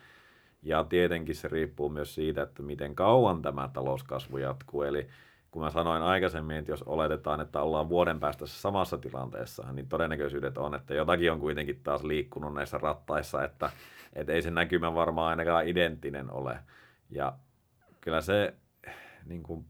[0.61, 4.83] Ja tietenkin se riippuu myös siitä, että miten kauan tämä talouskasvu jatkuu.
[4.83, 5.07] Eli
[5.51, 10.57] kun mä sanoin aikaisemmin, että jos oletetaan, että ollaan vuoden päästä samassa tilanteessa, niin todennäköisyydet
[10.57, 13.69] on, että jotakin on kuitenkin taas liikkunut näissä rattaissa, että,
[14.13, 16.59] että ei se näkymä varmaan ainakaan identtinen ole.
[17.09, 17.33] Ja
[18.01, 18.53] kyllä se,
[19.25, 19.65] niin kuin,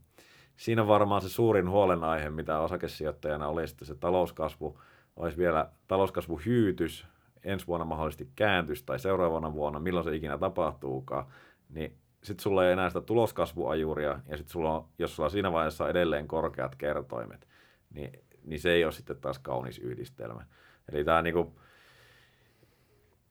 [0.56, 4.78] siinä varmaan se suurin huolenaihe, mitä osakesijoittajana oli sitten se talouskasvu,
[5.16, 7.06] olisi vielä talouskasvu hyytys,
[7.44, 11.26] ensi vuonna mahdollisesti kääntys tai seuraavana vuonna, milloin se ikinä tapahtuukaan,
[11.68, 15.84] niin sitten sulla ei enää sitä tuloskasvuajuria, ja sitten sulla on, jos sulla siinä vaiheessa
[15.84, 17.48] on edelleen korkeat kertoimet,
[17.94, 18.12] niin,
[18.44, 20.46] niin se ei ole sitten taas kaunis yhdistelmä.
[20.92, 21.58] Eli tämä niinku,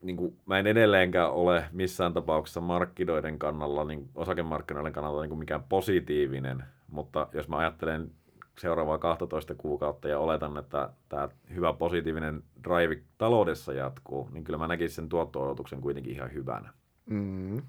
[0.02, 6.63] niinku, mä en edelleenkään ole missään tapauksessa markkinoiden kannalla, niin osakemarkkinoiden kannalta niin mikään positiivinen,
[6.88, 8.12] mutta jos mä ajattelen
[8.60, 14.68] seuraavaa 12 kuukautta ja oletan, että tämä hyvä positiivinen drive taloudessa jatkuu, niin kyllä mä
[14.68, 16.74] näkisin sen tuotto kuitenkin ihan hyvänä.
[17.06, 17.62] Mm.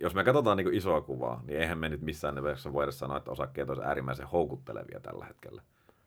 [0.00, 3.30] Jos me katsotaan niin isoa kuvaa, niin eihän me nyt missään nimessä voida sanoa, että
[3.30, 5.62] osakkeet olisivat äärimmäisen houkuttelevia tällä hetkellä.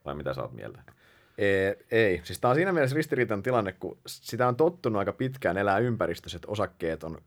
[0.05, 0.81] Vai mitä sä oot mieltä?
[1.37, 2.21] Ei, ei.
[2.23, 6.35] Siis tämä on siinä mielessä ristiriitan tilanne, kun sitä on tottunut aika pitkään elää ympäristössä,
[6.35, 7.21] että osakkeet on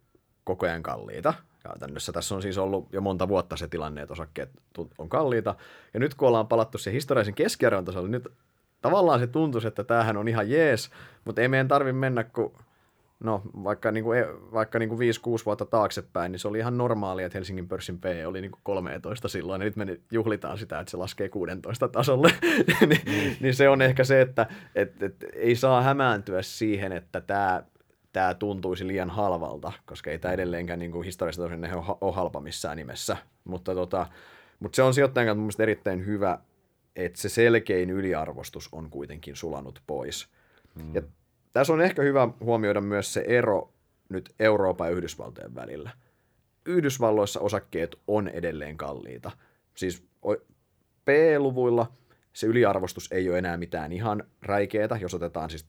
[0.45, 1.35] koko ajan kalliita.
[1.69, 4.51] Käytännössä tässä on siis ollut jo monta vuotta se tilanne, että osakkeet
[4.99, 5.55] on kalliita.
[5.95, 8.29] Ja nyt kun ollaan palattu siihen historiallisen keskiarvon tasolle, nyt
[8.83, 10.91] tavallaan se tuntuu, että tämähän on ihan jees,
[11.25, 12.53] mutta ei meidän tarvi mennä, kun
[13.21, 16.79] no vaikka, niin kuin, e, vaikka niin kuin 5-6 vuotta taaksepäin, niin se oli ihan
[16.79, 20.81] normaalia, että Helsingin pörssin P oli niin kuin 13 silloin, ja nyt me juhlitaan sitä,
[20.81, 22.33] että se laskee 16 tasolle.
[22.87, 23.37] niin, mm.
[23.41, 27.63] niin se on ehkä se, että et, et, ei saa hämääntyä siihen, että tämä
[28.13, 32.77] tämä tuntuisi liian halvalta, koska ei tämä edelleenkään niin kuin historiassa tosiaan ole halpa missään
[32.77, 33.17] nimessä.
[33.45, 34.07] Mutta, tota,
[34.61, 36.39] mutta se on sijoittajan kannalta erittäin hyvä,
[36.97, 40.29] että se selkein yliarvostus on kuitenkin sulanut pois.
[40.79, 40.95] Hmm.
[40.95, 41.03] Ja
[41.53, 43.73] tässä on ehkä hyvä huomioida myös se ero
[44.09, 45.91] nyt Euroopan ja Yhdysvaltojen välillä.
[46.67, 49.31] Yhdysvalloissa osakkeet on edelleen kalliita.
[49.75, 50.09] Siis
[51.05, 51.93] P-luvuilla
[52.33, 55.67] se yliarvostus ei ole enää mitään ihan räikeetä, jos otetaan siis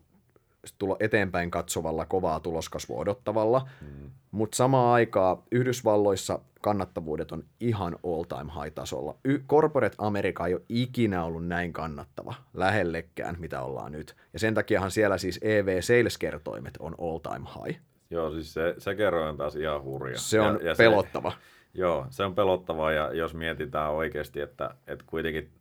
[0.77, 4.09] tulla eteenpäin katsovalla, kovaa tuloskasvua odottavalla, mm.
[4.31, 9.15] mutta samaan aikaan Yhdysvalloissa kannattavuudet on ihan all-time high-tasolla.
[9.25, 14.15] Y- Corporate America ei ole ikinä ollut näin kannattava, lähellekään, mitä ollaan nyt.
[14.33, 17.79] Ja sen takiahan siellä siis EV-sales-kertoimet on all-time high.
[18.09, 20.17] Joo, siis se, se kerroin taas ihan hurja.
[20.17, 21.31] Se on ja, ja pelottava.
[21.31, 21.37] Se,
[21.73, 25.51] joo, se on pelottavaa ja jos mietitään oikeasti, että, että kuitenkin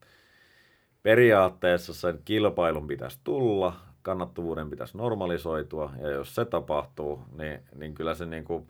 [1.02, 3.76] periaatteessa sen kilpailun pitäisi tulla,
[4.08, 8.66] kannattavuuden pitäisi normalisoitua ja jos se tapahtuu, niin, niin kyllä se niin kuin,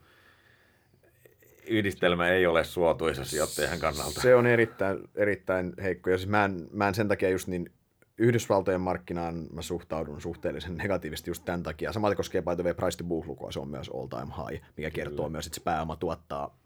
[1.66, 4.20] yhdistelmä ei ole suotuisa sijoittajan kannalta.
[4.20, 6.10] Se on erittäin, erittäin heikko.
[6.10, 7.70] Ja siis mä en, mä en sen takia just niin
[8.18, 11.92] Yhdysvaltojen markkinaan mä suhtaudun suhteellisen negatiivisesti just tämän takia.
[11.92, 14.64] Samalla koskee by the way price to book lukua, se on myös all time high,
[14.76, 15.28] mikä kertoo Kyllä.
[15.28, 16.58] myös, että se pääoma tuottaa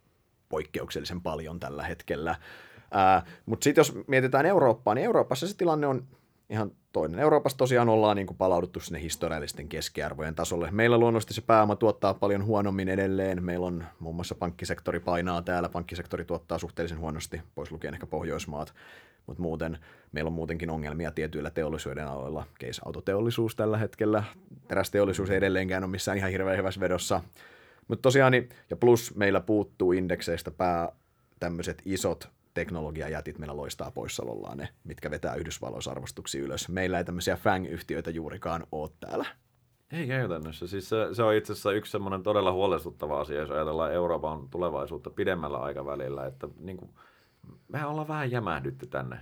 [0.49, 2.37] poikkeuksellisen paljon tällä hetkellä.
[3.47, 6.07] Mutta sitten jos mietitään Eurooppaa, niin Euroopassa se tilanne on
[6.53, 7.21] ihan toinen.
[7.21, 10.71] Euroopassa tosiaan ollaan niin kuin palauduttu sinne historiallisten keskiarvojen tasolle.
[10.71, 13.45] Meillä luonnollisesti se pääoma tuottaa paljon huonommin edelleen.
[13.45, 15.69] Meillä on muun muassa pankkisektori painaa täällä.
[15.69, 18.75] Pankkisektori tuottaa suhteellisen huonosti, pois lukien ehkä Pohjoismaat.
[19.27, 19.79] Mutta muuten
[20.13, 22.47] meillä on muutenkin ongelmia tietyillä teollisuuden aloilla.
[22.61, 24.25] Case autoteollisuus tällä hetkellä.
[24.69, 27.21] Terästeollisuus ei edelleenkään ole missään ihan hirveän hyvässä vedossa.
[27.89, 28.33] Mutta tosiaan,
[28.71, 30.89] ja plus meillä puuttuu indekseistä pää
[31.41, 36.69] tämmöiset isot teknologiajätit meillä loistaa poissaolollaan ne, mitkä vetää Yhdysvalloissa arvostuksia ylös.
[36.69, 39.27] Meillä ei tämmöisiä FANG-yhtiöitä juurikaan ole täällä.
[39.93, 40.67] Ei käytännössä.
[40.67, 45.11] Siis se, se on itse asiassa yksi semmoinen todella huolestuttava asia, jos ajatellaan Euroopan tulevaisuutta
[45.11, 46.91] pidemmällä aikavälillä, että niin kuin,
[47.69, 49.17] mehän ollaan vähän jämähdytty tänne.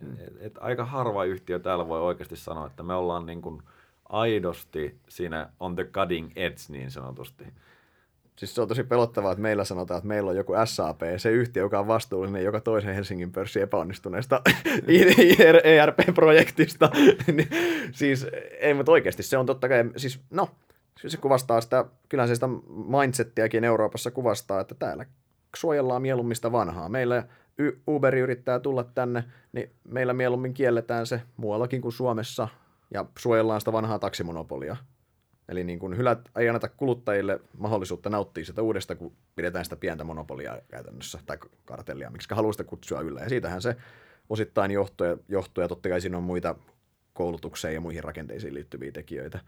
[0.00, 0.12] Mm.
[0.12, 3.62] Et, et aika harva yhtiö täällä voi oikeasti sanoa, että me ollaan niin kuin
[4.08, 7.44] aidosti siinä on the cutting edge niin sanotusti.
[8.40, 11.62] Siis se on tosi pelottavaa, että meillä sanotaan, että meillä on joku SAP, se yhtiö,
[11.62, 14.42] joka on vastuullinen joka toisen Helsingin pörssin epäonnistuneesta
[15.64, 16.90] ERP-projektista.
[17.32, 17.48] Niin,
[17.92, 18.26] siis
[18.60, 20.48] ei, mutta oikeasti se on totta kai, siis no,
[21.06, 22.48] se kuvastaa sitä, kyllähän se sitä
[23.00, 25.06] mindsettiäkin Euroopassa kuvastaa, että täällä
[25.56, 26.88] suojellaan mielummista vanhaa.
[26.88, 27.24] Meillä
[27.88, 32.48] Uber yrittää tulla tänne, niin meillä mieluummin kielletään se muuallakin kuin Suomessa
[32.94, 34.76] ja suojellaan sitä vanhaa taksimonopolia.
[35.50, 40.04] Eli niin kuin hylät, ei anneta kuluttajille mahdollisuutta nauttia sitä uudesta, kun pidetään sitä pientä
[40.04, 43.20] monopolia käytännössä, tai kartellia, miksi haluaa sitä kutsua yllä.
[43.20, 43.76] Ja siitähän se
[44.28, 46.54] osittain johtuu, ja, johtuu, ja totta kai siinä on muita
[47.14, 49.40] koulutukseen ja muihin rakenteisiin liittyviä tekijöitä.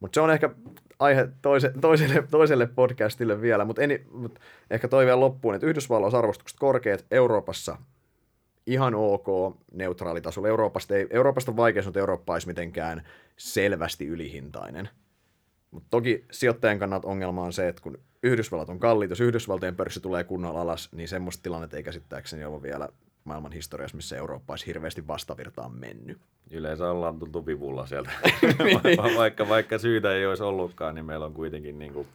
[0.00, 0.50] Mutta se on ehkä
[0.98, 4.38] aihe toise, toiselle, toiselle podcastille vielä, mutta mut
[4.70, 7.78] ehkä toi vielä loppuun, että Yhdysvalloissa arvostukset korkeat, Euroopassa
[8.66, 10.48] ihan ok neutraalitasolla.
[10.48, 13.02] Euroopasta, ei, Euroopasta on vaikea sanoa, että Eurooppa olisi mitenkään
[13.36, 14.88] selvästi ylihintainen–
[15.76, 20.00] mutta toki sijoittajan kannalta ongelma on se, että kun Yhdysvallat on kalliit, jos Yhdysvaltojen pörssi
[20.00, 22.88] tulee kunnolla alas, niin semmoista tilannetta ei käsittääkseni ole vielä
[23.24, 26.18] maailman historiassa, missä Eurooppa olisi hirveästi vastavirtaan mennyt.
[26.50, 28.10] Yleensä ollaan tultu vivulla sieltä.
[29.18, 32.08] vaikka, vaikka syytä ei olisi ollutkaan, niin meillä on kuitenkin niin kuin,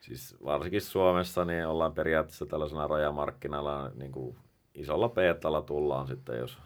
[0.00, 4.36] siis varsinkin Suomessa niin ollaan periaatteessa tällaisena rajamarkkinalla niin kuin
[4.74, 6.58] isolla peetalla tullaan sitten, jos,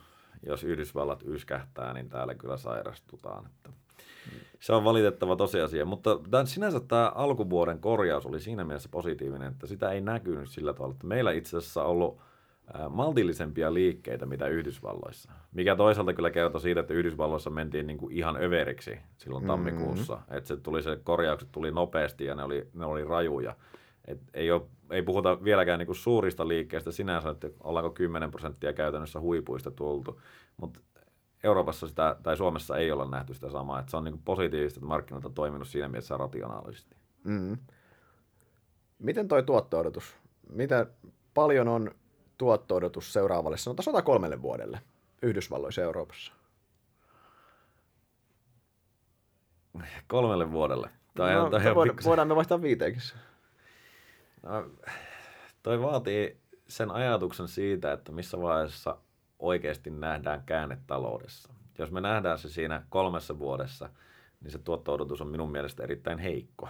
[0.43, 3.47] jos Yhdysvallat yskähtää, niin täällä kyllä sairastutaan.
[3.47, 3.71] Että
[4.61, 9.67] se on valitettava tosiasia, mutta tämän, sinänsä tämä alkuvuoden korjaus oli siinä mielessä positiivinen, että
[9.67, 12.21] sitä ei näkynyt sillä tavalla, että meillä itse asiassa on ollut
[12.91, 15.33] maltillisempia liikkeitä mitä Yhdysvalloissa.
[15.53, 19.65] Mikä toisaalta kyllä kertoo siitä, että Yhdysvalloissa mentiin niin kuin ihan överiksi silloin mm-hmm.
[19.65, 20.15] tammikuussa.
[20.15, 20.37] Mm-hmm.
[20.37, 23.57] Että se, tuli, se korjaukset tuli nopeasti ja ne oli, ne oli rajuja.
[24.05, 28.73] Et ei, ole, ei puhuta vieläkään niin kuin suurista liikkeistä sinänsä, että ollaanko 10 prosenttia
[28.73, 30.21] käytännössä huipuista tultu.
[30.57, 30.81] Mutta
[31.47, 33.79] Euroopassa sitä, tai Suomessa ei olla nähty sitä samaa.
[33.81, 36.97] Että se on niin positiivista, että markkinat on toiminut siinä mielessä rationaalisesti.
[37.25, 37.59] Mm.
[38.99, 40.17] Miten toi tuotto-odotus?
[40.51, 40.87] Mitä
[41.35, 41.91] paljon on
[42.39, 44.81] tuotto-odotus seuraavalle, sanotaan 103 vuodelle
[45.23, 46.33] Yhdysvalloissa Euroopassa?
[50.07, 50.91] Kolmelle vuodelle.
[51.15, 53.03] Tai no, tai voidaan, voidaan me vaihtaa viiteenkin.
[54.43, 54.71] No,
[55.63, 58.99] toi vaatii sen ajatuksen siitä, että missä vaiheessa
[59.38, 61.53] oikeasti nähdään käänne taloudessa.
[61.79, 63.88] Jos me nähdään se siinä kolmessa vuodessa,
[64.40, 66.68] niin se tuotto-odotus on minun mielestä erittäin heikko.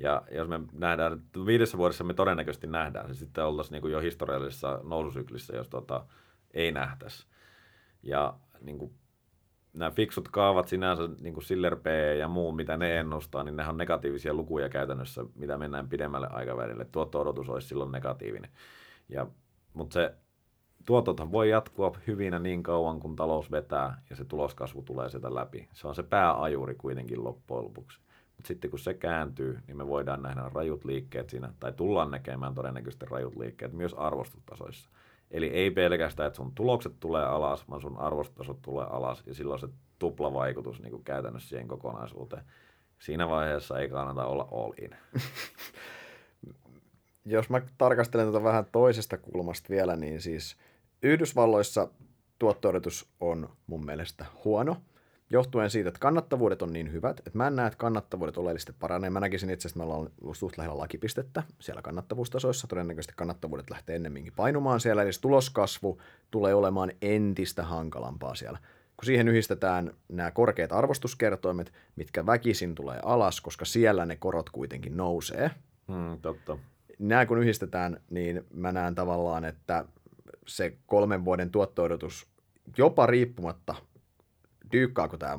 [0.00, 4.80] Ja jos me nähdään, viidessä vuodessa me todennäköisesti nähdään se, sitten oltaisiin niin jo historiallisessa
[4.82, 6.06] noususyklissä, jos tota,
[6.54, 7.26] ei nähtäisi.
[8.02, 8.94] Ja niin kuin,
[9.72, 11.86] nämä fiksut kaavat sinänsä, niin kuin Siller P
[12.18, 16.84] ja muu, mitä ne ennustaa, niin ne on negatiivisia lukuja käytännössä, mitä mennään pidemmälle aikavälille.
[16.84, 18.50] Tuotto-odotus olisi silloin negatiivinen.
[19.08, 19.26] Ja,
[19.74, 20.14] mutta se
[20.84, 25.68] tuotothan voi jatkua hyvinä niin kauan, kun talous vetää ja se tuloskasvu tulee sieltä läpi.
[25.72, 28.00] Se on se pääajuri kuitenkin loppujen lopuksi.
[28.36, 32.54] Mutta sitten kun se kääntyy, niin me voidaan nähdä rajut liikkeet siinä, tai tullaan näkemään
[32.54, 34.90] todennäköisesti rajut liikkeet myös arvostustasoissa.
[35.30, 39.60] Eli ei pelkästään, että sun tulokset tulee alas, vaan sun arvostustasot tulee alas, ja silloin
[39.60, 39.68] se
[39.98, 42.44] tuplavaikutus niin kuin käytännössä siihen kokonaisuuteen.
[42.98, 44.96] Siinä vaiheessa ei kannata olla all in.
[47.24, 50.56] Jos mä tarkastelen tätä vähän toisesta kulmasta vielä, niin siis–
[51.04, 51.88] Yhdysvalloissa
[52.38, 52.72] tuotto
[53.20, 54.76] on mun mielestä huono.
[55.30, 59.10] johtuen siitä, että kannattavuudet on niin hyvät, että mä en näe, että kannattavuudet oleellisesti paranee.
[59.10, 62.66] Mä näkisin itse asiassa, että me ollaan suht lähellä lakipistettä siellä kannattavuustasoissa.
[62.66, 66.00] Todennäköisesti kannattavuudet lähtee ennemminkin painumaan siellä, eli tuloskasvu
[66.30, 68.58] tulee olemaan entistä hankalampaa siellä.
[68.96, 74.96] Kun siihen yhdistetään nämä korkeat arvostuskertoimet, mitkä väkisin tulee alas, koska siellä ne korot kuitenkin
[74.96, 75.50] nousee.
[75.88, 76.58] Hmm, totta.
[76.98, 79.84] Nämä kun yhdistetään, niin mä näen tavallaan, että
[80.46, 82.26] se kolmen vuoden tuotto-odotus
[82.78, 83.74] jopa riippumatta
[84.72, 85.38] dyykkaako tämä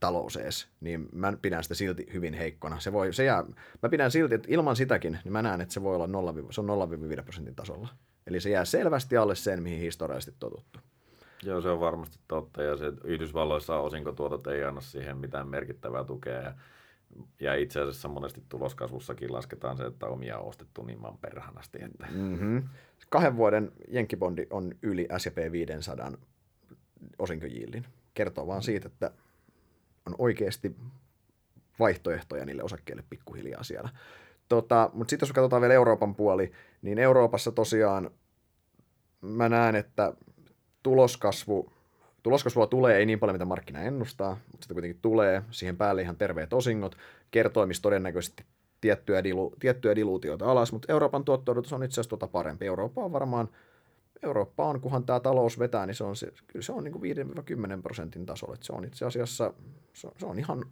[0.00, 2.80] talous edes, niin mä pidän sitä silti hyvin heikkona.
[2.80, 3.44] Se voi, se jää,
[3.82, 6.60] mä pidän silti, että ilman sitäkin, niin mä näen, että se voi olla 0, se
[6.60, 6.66] on
[7.18, 7.88] 0-5 prosentin tasolla.
[8.26, 10.78] Eli se jää selvästi alle sen, mihin historiallisesti totuttu.
[11.42, 12.62] Joo, se on varmasti totta.
[12.62, 16.40] Ja se Yhdysvalloissa osinkotuotot ei anna siihen mitään merkittävää tukea.
[16.40, 16.54] Ja,
[17.40, 21.78] ja itse asiassa monesti tuloskasvussakin lasketaan se, että omia on ostettu niin maan perhanasti.
[21.84, 22.06] Että...
[22.10, 22.68] Mm-hmm.
[23.12, 26.12] Kahden vuoden jenkkibondi on yli S&P 500
[27.18, 29.10] osinkojillin kertoo vaan siitä, että
[30.06, 30.76] on oikeasti
[31.78, 33.90] vaihtoehtoja niille osakkeille pikkuhiljaa siellä.
[34.48, 36.52] Tota, mutta sitten jos katsotaan vielä Euroopan puoli,
[36.82, 38.10] niin Euroopassa tosiaan
[39.20, 40.14] mä näen, että
[40.82, 41.72] tuloskasvu,
[42.22, 45.42] tuloskasvua tulee, ei niin paljon mitä markkina ennustaa, mutta sitä kuitenkin tulee.
[45.50, 46.96] Siihen päälle ihan terveet osingot,
[47.30, 48.44] kertoimista todennäköisesti
[48.82, 52.66] tiettyä, dilu, tiettyä diluutioita alas, mutta Euroopan tuotto on itse asiassa tuota parempi.
[52.66, 53.48] Eurooppa on varmaan
[54.22, 56.94] Eurooppa on, kunhan tämä talous vetää, niin se on, se, kyllä se on niin
[57.78, 58.56] 5-10 prosentin tasolla.
[58.60, 59.54] se on itse asiassa,
[59.92, 60.64] se on, se on ihan,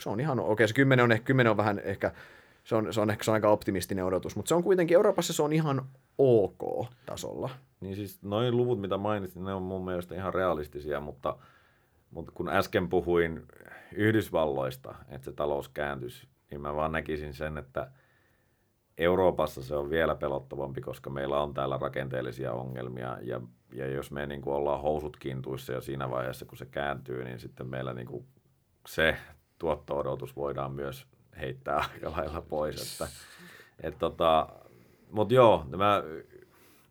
[0.00, 2.12] se on ihan okei, okay, se 10 on, 10 on vähän ehkä,
[2.64, 5.32] se on, se on ehkä se on aika optimistinen odotus, mutta se on kuitenkin, Euroopassa
[5.32, 5.86] se on ihan
[6.18, 7.50] ok tasolla.
[7.80, 11.36] Niin siis noin luvut, mitä mainitsin, ne on mun mielestä ihan realistisia, mutta,
[12.10, 13.42] mutta kun äsken puhuin
[13.92, 17.90] Yhdysvalloista, että se talous kääntyisi, niin mä vaan näkisin sen, että–
[18.98, 23.40] Euroopassa se on vielä pelottavampi, koska meillä on täällä rakenteellisia ongelmia ja,
[23.72, 27.38] ja jos me niin kuin ollaan housut kintuissa ja siinä vaiheessa kun se kääntyy, niin
[27.38, 28.26] sitten meillä niin kuin
[28.86, 29.16] se
[29.58, 31.06] tuotto-odotus voidaan myös
[31.40, 32.92] heittää aika lailla pois.
[32.92, 33.14] Että,
[33.80, 34.48] et tota,
[35.10, 36.02] Mutta joo, mä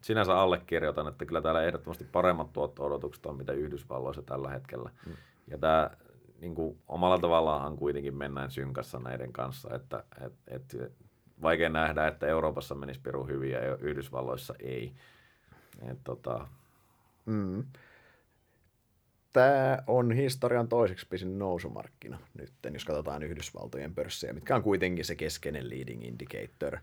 [0.01, 4.89] sinänsä allekirjoitan, että kyllä täällä ehdottomasti paremmat tuotto-odotukset on mitä Yhdysvalloissa tällä hetkellä.
[5.05, 5.13] Mm.
[5.47, 5.89] Ja tämä
[6.41, 10.91] niin kuin, omalla tavallaan kuitenkin mennään synkassa näiden kanssa, että et, et,
[11.41, 14.95] vaikea nähdä, että Euroopassa menisi peru hyvin ja Yhdysvalloissa ei.
[15.91, 16.47] Et, tota...
[17.25, 17.63] mm.
[19.33, 25.15] Tämä on historian toiseksi pisin nousumarkkina nyt, jos katsotaan Yhdysvaltojen pörssejä, mitkä on kuitenkin se
[25.15, 26.77] keskeinen leading indicator.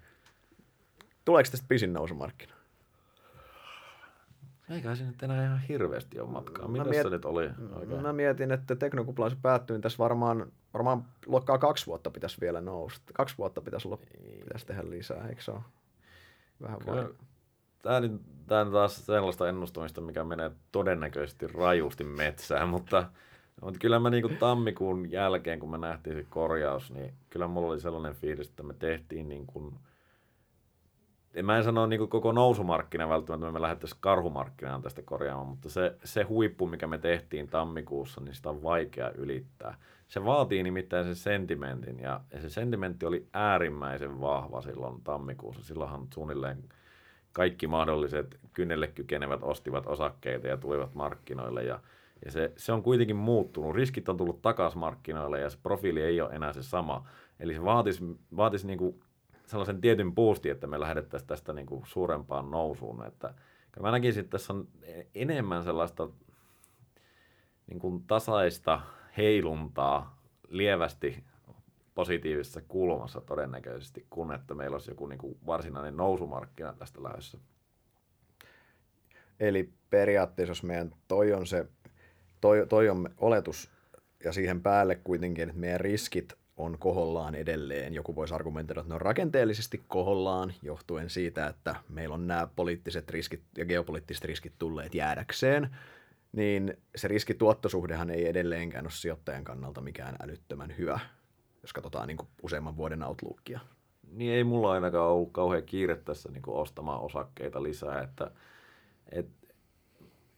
[1.24, 2.61] Tuleeko tästä pisin nousumarkkina?
[4.72, 6.68] Eikä se nyt enää ihan hirveästi ole matkaa.
[6.68, 7.10] Mitä miet...
[7.10, 7.50] nyt oli?
[7.74, 8.02] Oikein?
[8.02, 12.60] Mä mietin, että teknokuplaan se päättyy, niin tässä varmaan, varmaan luokkaa kaksi vuotta pitäisi vielä
[12.60, 13.12] nousta.
[13.12, 13.98] Kaksi vuotta pitäisi, olla,
[14.44, 15.60] pitäisi tehdä lisää, eikö se ole?
[16.62, 17.08] Vähän Kyllä.
[17.82, 18.00] Tämä,
[18.46, 23.06] tämä on taas sellaista ennustamista, mikä menee todennäköisesti rajusti metsään, mutta,
[23.62, 27.72] mutta kyllä mä niin kuin tammikuun jälkeen, kun me nähtiin se korjaus, niin kyllä mulla
[27.72, 29.74] oli sellainen fiilis, että me tehtiin niin kuin–
[31.34, 35.96] en mä en sano niin koko nousumarkkina välttämättä, me lähdettäisiin karhumarkkinaan tästä korjaamaan, mutta se,
[36.04, 39.74] se huippu, mikä me tehtiin tammikuussa, niin sitä on vaikea ylittää.
[40.08, 45.64] Se vaatii nimittäin sen sentimentin, ja, ja se sentimentti oli äärimmäisen vahva silloin tammikuussa.
[45.64, 46.64] Silloinhan suunnilleen
[47.32, 51.80] kaikki mahdolliset kynnelle kykenevät ostivat osakkeita ja tulivat markkinoille, ja,
[52.24, 53.74] ja se, se on kuitenkin muuttunut.
[53.74, 57.06] Riskit on tullut takaisin markkinoille, ja se profiili ei ole enää se sama.
[57.40, 58.04] Eli se vaatisi,
[58.36, 59.00] vaatisi niin kuin
[59.46, 63.06] sellaisen tietyn boostin, että me lähdettäisiin tästä niin kuin suurempaan nousuun.
[63.06, 63.34] Että,
[63.80, 64.68] mä näkisin, että tässä on
[65.14, 66.08] enemmän sellaista
[67.66, 68.80] niin kuin tasaista
[69.16, 71.24] heiluntaa lievästi
[71.94, 77.38] positiivisessa kulmassa todennäköisesti, kun että meillä olisi joku niin kuin varsinainen nousumarkkina tästä lähdössä.
[79.40, 81.66] Eli periaatteessa, jos meidän toi on se,
[82.40, 83.70] toi, toi on oletus,
[84.24, 86.32] ja siihen päälle kuitenkin, että meidän riskit
[86.64, 87.94] on kohollaan edelleen.
[87.94, 93.10] Joku voisi argumentoida, että ne on rakenteellisesti kohollaan johtuen siitä, että meillä on nämä poliittiset
[93.10, 95.76] riskit ja geopoliittiset riskit tulleet jäädäkseen,
[96.32, 101.00] niin se riskituottosuhdehan ei edelleenkään ole sijoittajan kannalta mikään älyttömän hyvä,
[101.62, 103.60] jos katsotaan niin kuin useamman vuoden outlookia.
[104.12, 108.30] Niin ei mulla ainakaan ollut kauhean kiire tässä niin kuin ostamaan osakkeita lisää, että,
[109.12, 109.46] että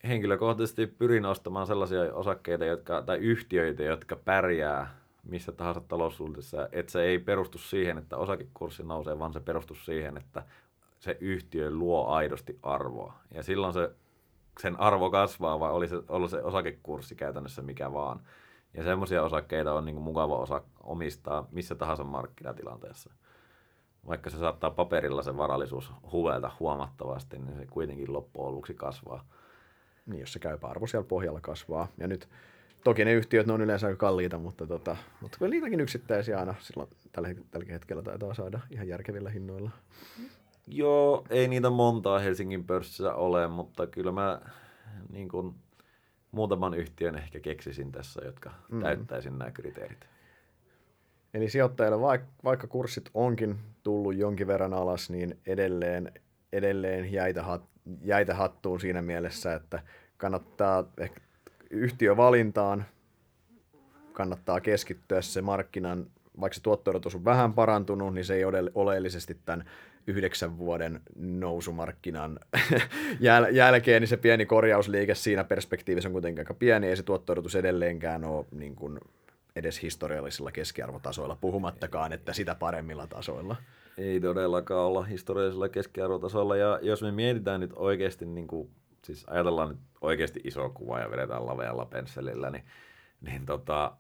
[0.09, 7.03] henkilökohtaisesti pyrin ostamaan sellaisia osakkeita jotka, tai yhtiöitä, jotka pärjää missä tahansa taloussuunnitelmassa, että se
[7.03, 10.43] ei perustu siihen, että osakekurssi nousee, vaan se perustuu siihen, että
[10.99, 13.15] se yhtiö luo aidosti arvoa.
[13.35, 13.91] Ja silloin se,
[14.61, 18.21] sen arvo kasvaa, vai oli se, ollut se osakekurssi käytännössä mikä vaan.
[18.75, 23.11] Ja semmoisia osakkeita on niin kuin mukava osa omistaa missä tahansa markkinatilanteessa.
[24.07, 29.25] Vaikka se saattaa paperilla se varallisuus huvelta huomattavasti, niin se kuitenkin loppujen lopuksi kasvaa.
[30.07, 31.89] Niin, jos se käypä arvo siellä pohjalla kasvaa.
[31.99, 32.29] Ja nyt
[32.85, 36.55] Toki ne yhtiöt ne on yleensä aika kalliita, mutta, tota, mutta kyllä niitäkin yksittäisiä aina
[36.61, 39.71] silloin tällä, tällä hetkellä taitaa saada ihan järkevillä hinnoilla.
[40.67, 44.41] Joo, ei niitä montaa Helsingin pörssissä ole, mutta kyllä mä
[45.13, 45.55] niin kuin,
[46.35, 48.81] muutaman yhtiön ehkä keksisin tässä, jotka mm.
[48.81, 50.07] täyttäisin nämä kriteerit.
[51.35, 56.13] Eli sijoittajille, vaikka, vaikka kurssit onkin tullut jonkin verran alas, niin edelleen,
[56.53, 57.65] edelleen jäitä, hat,
[58.03, 59.83] jäitä hattuun siinä mielessä, että
[60.17, 61.21] kannattaa ehkä
[61.75, 62.85] yhtiövalintaan,
[64.13, 66.07] kannattaa keskittyä se markkinan,
[66.41, 69.65] vaikka se tuotto on vähän parantunut, niin se ei ole oleellisesti tämän
[70.07, 72.41] yhdeksän vuoden nousumarkkinan
[73.21, 77.35] jäl- jälkeen, niin se pieni korjausliike siinä perspektiivissä on kuitenkin aika pieni, ei se tuotto
[77.59, 79.01] edelleenkään ole niin kuin
[79.57, 83.57] edes historiallisilla keskiarvotasoilla, puhumattakaan, että sitä paremmilla tasoilla.
[83.99, 88.71] Ei todellakaan olla historiallisilla keskiarvotasoilla, ja jos me mietitään nyt oikeasti, niin kuin,
[89.05, 92.65] siis ajatellaan nyt oikeasti iso kuva ja vedetään lavealla pensselillä, niin,
[93.21, 93.93] niin tota,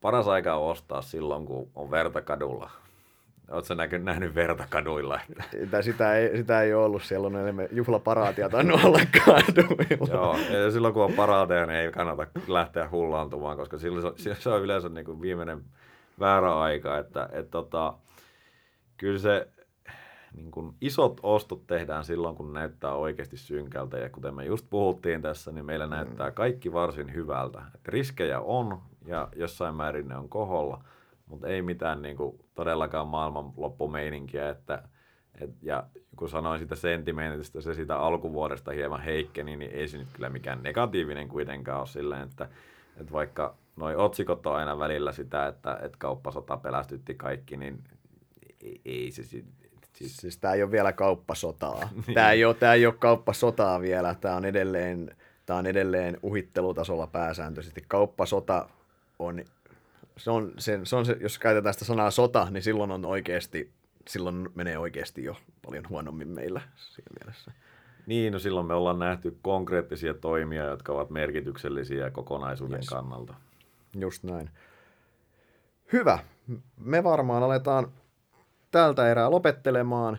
[0.00, 2.70] paras aika on ostaa silloin, kun on verta kadulla.
[3.50, 5.20] Oletko näky, nähnyt verta kaduilla?
[5.50, 10.14] Sitä, sitä, ei, sitä ei ollut, siellä on enemmän juhlaparaatia tainnut olla kaduilla.
[10.14, 14.48] Joo, ja silloin kun on paraateja, niin ei kannata lähteä hullaantumaan, koska silloin se, se
[14.48, 15.64] on yleensä niin kuin viimeinen
[16.20, 16.98] väärä aika.
[16.98, 17.94] Että, et, tota,
[18.96, 19.48] kyllä se
[20.36, 23.98] niin kuin isot ostot tehdään silloin, kun näyttää oikeasti synkältä.
[23.98, 25.90] Ja kuten me just puhuttiin tässä, niin meillä mm.
[25.90, 27.62] näyttää kaikki varsin hyvältä.
[27.74, 30.84] Et riskejä on ja jossain määrin ne on koholla–
[31.30, 34.82] mutta ei mitään niin kuin, todellakaan maailmanloppumeininkiä, että
[35.40, 40.08] et, ja kun sanoin sitä sentimentistä, se sitä alkuvuodesta hieman heikkeni, niin ei se nyt
[40.12, 42.48] kyllä mikään negatiivinen kuitenkaan ole silleen, että,
[42.96, 47.84] että vaikka noi otsikot on aina välillä sitä, että, että kauppasota pelästytti kaikki, niin
[48.60, 49.22] ei, ei se
[50.00, 50.16] siis...
[50.16, 51.80] Siis tämä ei ole vielä kauppasotaa.
[52.06, 52.14] niin.
[52.14, 57.06] Tämä ei ole, tämä ei ole kauppasotaa vielä, tämä on edelleen, tämä on edelleen uhittelutasolla
[57.06, 57.84] pääsääntöisesti.
[57.88, 58.68] Kauppasota
[59.18, 59.44] on
[60.20, 63.70] se on, se, se on se, jos käytetään sitä sanaa sota, niin silloin on oikeasti,
[64.08, 65.36] silloin menee oikeasti jo
[65.66, 67.52] paljon huonommin meillä siinä mielessä.
[68.06, 72.88] Niin, no silloin me ollaan nähty konkreettisia toimia, jotka ovat merkityksellisiä kokonaisuuden yes.
[72.88, 73.34] kannalta.
[73.98, 74.50] Just näin.
[75.92, 76.18] Hyvä.
[76.76, 77.92] Me varmaan aletaan
[78.70, 80.18] tältä erää lopettelemaan.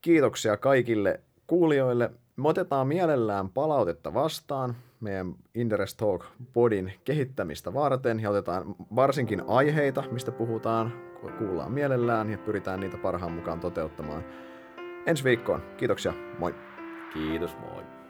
[0.00, 2.10] Kiitoksia kaikille kuulijoille.
[2.36, 8.64] Me otetaan mielellään palautetta vastaan meidän Interest Talk podin kehittämistä varten ja otetaan
[8.96, 10.92] varsinkin aiheita, mistä puhutaan,
[11.38, 14.24] kuullaan mielellään ja pyritään niitä parhaan mukaan toteuttamaan.
[15.06, 15.62] Ensi viikkoon.
[15.76, 16.12] Kiitoksia.
[16.38, 16.54] Moi.
[17.14, 18.01] Kiitos, moi.